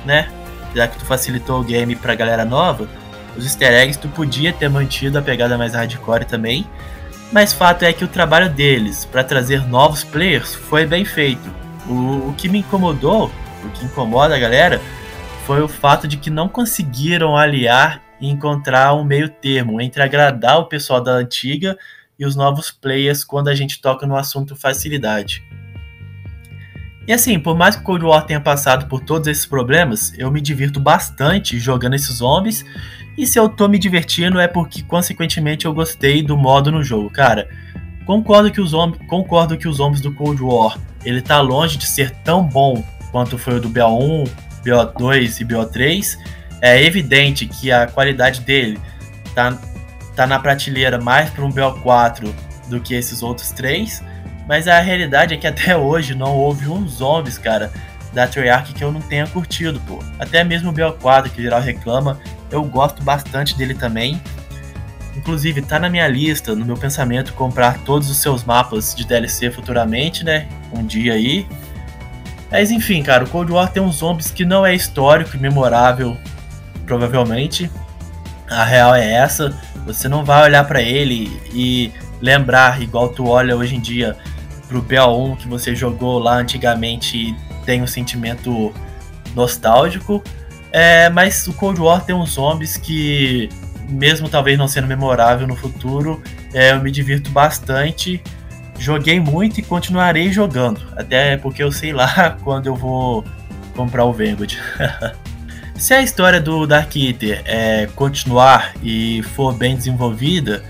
[0.03, 0.29] né?
[0.73, 2.89] Já que tu facilitou o game pra galera nova,
[3.37, 6.67] os easter eggs tu podia ter mantido a pegada mais hardcore também,
[7.31, 11.53] mas fato é que o trabalho deles para trazer novos players foi bem feito.
[11.87, 13.31] O, o que me incomodou,
[13.63, 14.81] o que incomoda a galera,
[15.45, 20.59] foi o fato de que não conseguiram aliar e encontrar um meio termo entre agradar
[20.59, 21.77] o pessoal da antiga
[22.17, 25.43] e os novos players quando a gente toca no assunto facilidade.
[27.07, 30.31] E assim, por mais que o Cold War tenha passado por todos esses problemas, eu
[30.31, 32.65] me divirto bastante jogando esses zombies.
[33.17, 37.09] E se eu tô me divertindo é porque, consequentemente, eu gostei do modo no jogo.
[37.09, 37.47] Cara,
[38.05, 38.71] concordo que os,
[39.07, 43.37] concordo que os zombies do Cold War ele tá longe de ser tão bom quanto
[43.37, 44.27] foi o do BO1,
[44.65, 46.17] BO2 e BO3.
[46.61, 48.79] É evidente que a qualidade dele
[49.35, 49.57] tá,
[50.15, 52.27] tá na prateleira mais para um BO4
[52.67, 54.03] do que esses outros três.
[54.47, 57.71] Mas a realidade é que até hoje não houve um zombies, cara,
[58.11, 59.99] da Treyarch que eu não tenha curtido, pô.
[60.17, 62.19] Até mesmo o BO4, que geral reclama,
[62.56, 64.22] eu gosto bastante dele também.
[65.15, 69.49] Inclusive, tá na minha lista, no meu pensamento, comprar todos os seus mapas de DLC
[69.49, 70.48] futuramente, né?
[70.73, 71.48] Um dia aí.
[72.52, 76.18] Mas enfim, cara, o Cold War tem uns zombies que não é histórico e memorável,
[76.86, 77.72] provavelmente.
[78.49, 79.57] A real é essa.
[79.86, 81.91] Você não vai olhar para ele e
[82.22, 84.15] lembrar, igual tu olha hoje em dia
[84.68, 88.73] pro BO1 que você jogou lá antigamente e tem um sentimento
[89.36, 90.23] nostálgico.
[90.77, 93.47] É, mas o Cold War tem uns zombies que,
[93.88, 96.22] mesmo talvez não sendo memorável no futuro,
[96.53, 98.22] é, eu me divirto bastante.
[98.77, 100.81] Joguei muito e continuarei jogando.
[100.97, 103.23] Até porque eu sei lá quando eu vou
[103.73, 104.57] comprar o Vanguard.
[105.76, 110.61] Se a história do Dark Eater é, continuar e for bem desenvolvida,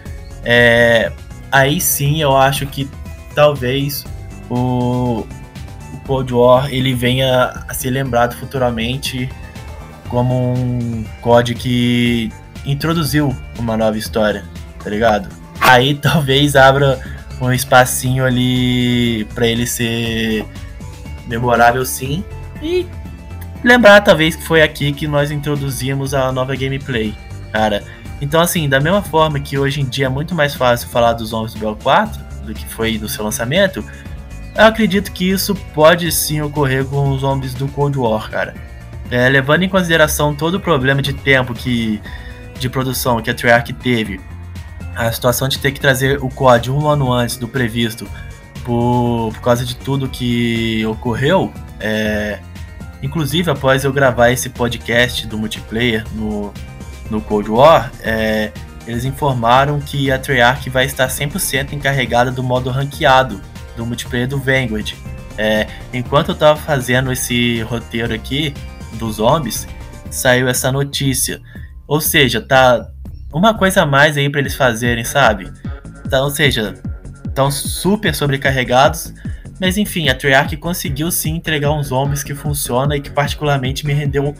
[0.44, 1.11] é,
[1.52, 2.88] aí sim eu acho que
[3.34, 4.06] talvez
[4.52, 5.26] o,
[5.94, 9.27] o Cold War ele venha a ser lembrado futuramente
[10.10, 12.32] como um COD que
[12.65, 14.44] introduziu uma nova história,
[14.84, 15.30] tá ligado?
[15.60, 16.99] Aí talvez abra
[17.41, 20.45] um espacinho ali para ele ser
[21.27, 22.23] memorável sim
[22.61, 22.86] e
[23.64, 27.14] lembrar talvez que foi aqui que nós introduzimos a nova gameplay,
[27.52, 27.84] cara.
[28.22, 31.30] Então assim, da mesma forma que hoje em dia é muito mais fácil falar dos
[31.30, 33.84] zombies do BL4, do que foi do seu lançamento,
[34.56, 38.53] eu acredito que isso pode sim ocorrer com os zombies do Cold War, cara.
[39.11, 42.02] É, levando em consideração todo o problema de tempo que
[42.60, 44.19] de produção que a Treyarch teve,
[44.95, 48.07] a situação de ter que trazer o COD um ano antes do previsto
[48.64, 52.40] por, por causa de tudo que ocorreu, é,
[53.03, 56.53] inclusive após eu gravar esse podcast do multiplayer no,
[57.10, 58.52] no Cold War, é,
[58.88, 63.41] eles informaram que a Treyarch vai estar 100% encarregada do modo ranqueado
[63.76, 64.94] do multiplayer do Vanguard.
[65.38, 68.53] É, enquanto eu estava fazendo esse roteiro aqui
[68.95, 69.67] dos zombies,
[70.09, 71.41] saiu essa notícia.
[71.88, 72.89] Ou seja, tá
[73.34, 75.51] uma coisa a mais aí para eles fazerem, sabe?
[76.05, 76.73] Então, ou seja,
[77.26, 79.13] estão super sobrecarregados.
[79.59, 83.93] Mas enfim, a Treyarch conseguiu sim entregar uns zombies que funciona e que particularmente me
[83.93, 84.34] rendeu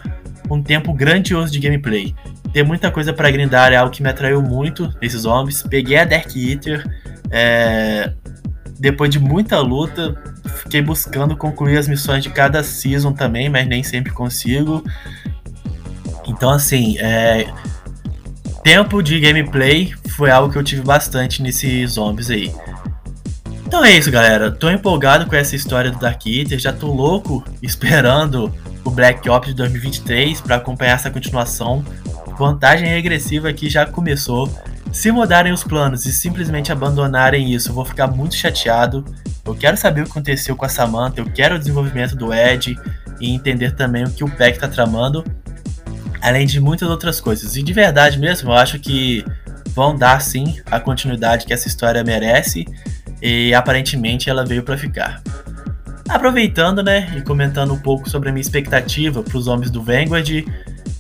[0.50, 2.14] um, tempo grandioso de gameplay
[2.56, 5.62] ter muita coisa para grindar é algo que me atraiu muito nesses zombies.
[5.62, 6.86] Peguei a Dark Eater,
[7.30, 8.14] é...
[8.80, 10.16] depois de muita luta,
[10.64, 14.84] fiquei buscando concluir as missões de cada season também, mas nem sempre consigo.
[16.28, 17.48] Então, assim, é...
[18.64, 22.52] tempo de gameplay foi algo que eu tive bastante nesses zombies aí.
[23.66, 24.52] Então é isso, galera.
[24.52, 28.54] Tô empolgado com essa história do Dark Eater, já tô louco esperando
[28.84, 31.84] o Black Ops de 2023 para acompanhar essa continuação
[32.38, 34.50] Vantagem regressiva que já começou.
[34.92, 39.04] Se mudarem os planos e simplesmente abandonarem isso, eu vou ficar muito chateado.
[39.46, 42.78] Eu quero saber o que aconteceu com a Samantha, eu quero o desenvolvimento do Ed
[43.20, 45.24] e entender também o que o Peck tá tramando,
[46.22, 47.56] além de muitas outras coisas.
[47.56, 49.24] E de verdade mesmo, eu acho que
[49.76, 52.66] vão dar sim a continuidade que essa história merece
[53.22, 55.22] e aparentemente ela veio para ficar.
[56.08, 60.46] Aproveitando, né, e comentando um pouco sobre a minha expectativa para os homens do Vanguard,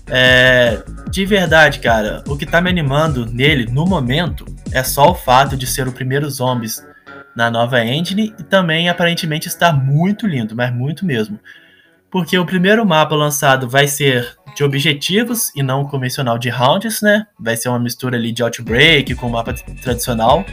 [0.07, 5.15] é, de verdade, cara, o que tá me animando nele no momento é só o
[5.15, 6.85] fato de ser o primeiro zombies
[7.35, 11.39] na nova engine e também aparentemente estar muito lindo, mas muito mesmo.
[12.09, 17.27] Porque o primeiro mapa lançado vai ser de objetivos e não convencional de rounds, né?
[17.37, 20.45] Vai ser uma mistura ali de Outbreak com mapa tradicional.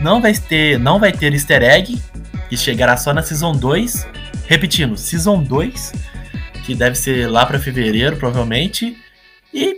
[0.00, 2.00] Não vai ter, não vai ter easter egg,
[2.48, 4.06] que chegará só na Season 2.
[4.46, 6.11] Repetindo, Season 2
[6.64, 8.96] que deve ser lá para fevereiro, provavelmente.
[9.52, 9.76] E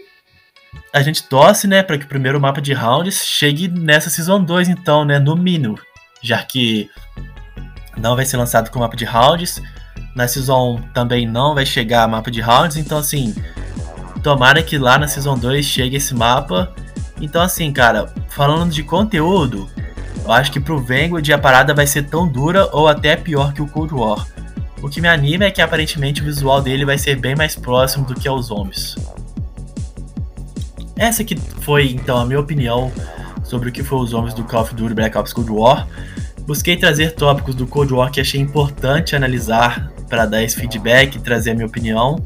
[0.92, 4.68] a gente torce, né, para que o primeiro mapa de rounds chegue nessa Season 2,
[4.68, 5.78] então, né, no mínimo.
[6.22, 6.88] Já que
[7.96, 9.62] não vai ser lançado com mapa de rounds.
[10.14, 13.34] Na Season 1 também não vai chegar mapa de rounds, então assim,
[14.22, 16.72] tomara que lá na Season 2 chegue esse mapa.
[17.20, 19.68] Então assim, cara, falando de conteúdo,
[20.24, 23.62] eu acho que pro Vanguard a parada vai ser tão dura ou até pior que
[23.62, 24.26] o Cold War.
[24.84, 28.04] O que me anima é que aparentemente o visual dele vai ser bem mais próximo
[28.04, 28.94] do que aos zombies.
[30.94, 32.92] Essa que foi então a minha opinião
[33.44, 35.88] sobre o que foi os zombies do Call of Duty Black Ops Cold War.
[36.42, 41.18] Busquei trazer tópicos do Cold War que achei importante analisar para dar esse feedback e
[41.18, 42.22] trazer a minha opinião.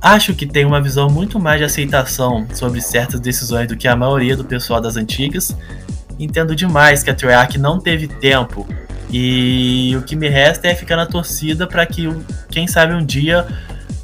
[0.00, 3.94] Acho que tem uma visão muito mais de aceitação sobre certas decisões do que a
[3.94, 5.54] maioria do pessoal das antigas.
[6.18, 8.66] Entendo demais que a Treyarch não teve tempo
[9.10, 12.08] e o que me resta é ficar na torcida para que,
[12.50, 13.46] quem sabe, um dia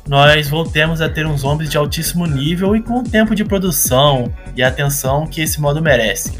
[0.07, 4.33] nós voltemos a ter uns zombies de altíssimo nível e com o tempo de produção
[4.57, 6.39] e atenção que esse modo merece.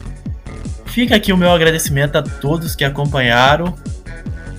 [0.87, 3.75] Fica aqui o meu agradecimento a todos que acompanharam.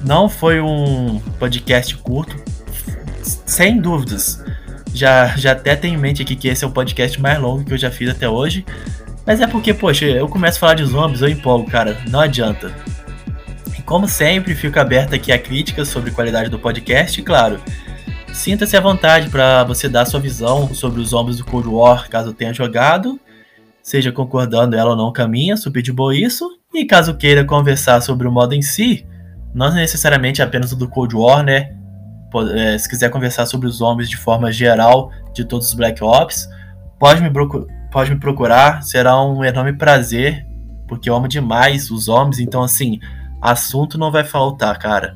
[0.04, 2.36] Não foi um podcast curto,
[3.46, 4.44] sem dúvidas.
[4.94, 7.74] Já, já até tenho em mente aqui que esse é o podcast mais longo que
[7.74, 8.66] eu já fiz até hoje.
[9.26, 11.98] Mas é porque, poxa, eu começo a falar de zombies, eu empolgo, cara.
[12.10, 12.74] Não adianta.
[13.86, 17.62] Como sempre, fico aberto aqui a críticas sobre a qualidade do podcast, claro.
[18.32, 22.34] Sinta-se à vontade para você dar sua visão sobre os zombies do Cold War, caso
[22.34, 23.20] tenha jogado,
[23.84, 28.28] seja concordando ela ou não caminha, super de boa isso, e caso queira conversar sobre
[28.28, 29.06] o modo em si,
[29.54, 31.76] não necessariamente apenas o do Cold War, né?
[32.56, 36.48] É, se quiser conversar sobre os zombies de forma geral de todos os Black Ops,
[36.98, 37.30] pode me,
[37.92, 40.48] pode me procurar, será um enorme prazer,
[40.88, 43.00] porque eu amo demais os zombies, então assim,
[43.44, 45.14] assunto não vai faltar, cara.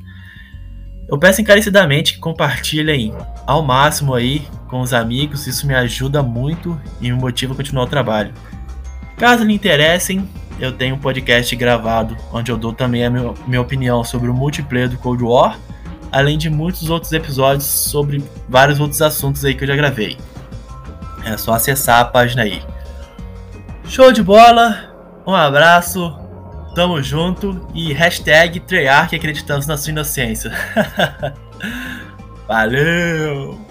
[1.08, 3.14] Eu peço encarecidamente que compartilhem
[3.45, 7.86] ao máximo aí com os amigos, isso me ajuda muito e me motiva a continuar
[7.86, 8.34] o trabalho.
[9.16, 10.28] Caso lhe interessem,
[10.60, 14.34] eu tenho um podcast gravado onde eu dou também a minha, minha opinião sobre o
[14.34, 15.58] multiplayer do Cold War,
[16.12, 20.18] além de muitos outros episódios sobre vários outros assuntos aí que eu já gravei.
[21.24, 22.62] É só acessar a página aí.
[23.86, 24.94] Show de bola,
[25.26, 26.27] um abraço,
[26.78, 30.52] Tamo junto e hashtag Treyarch acreditamos na sua inocência.
[32.48, 33.66] Valeu!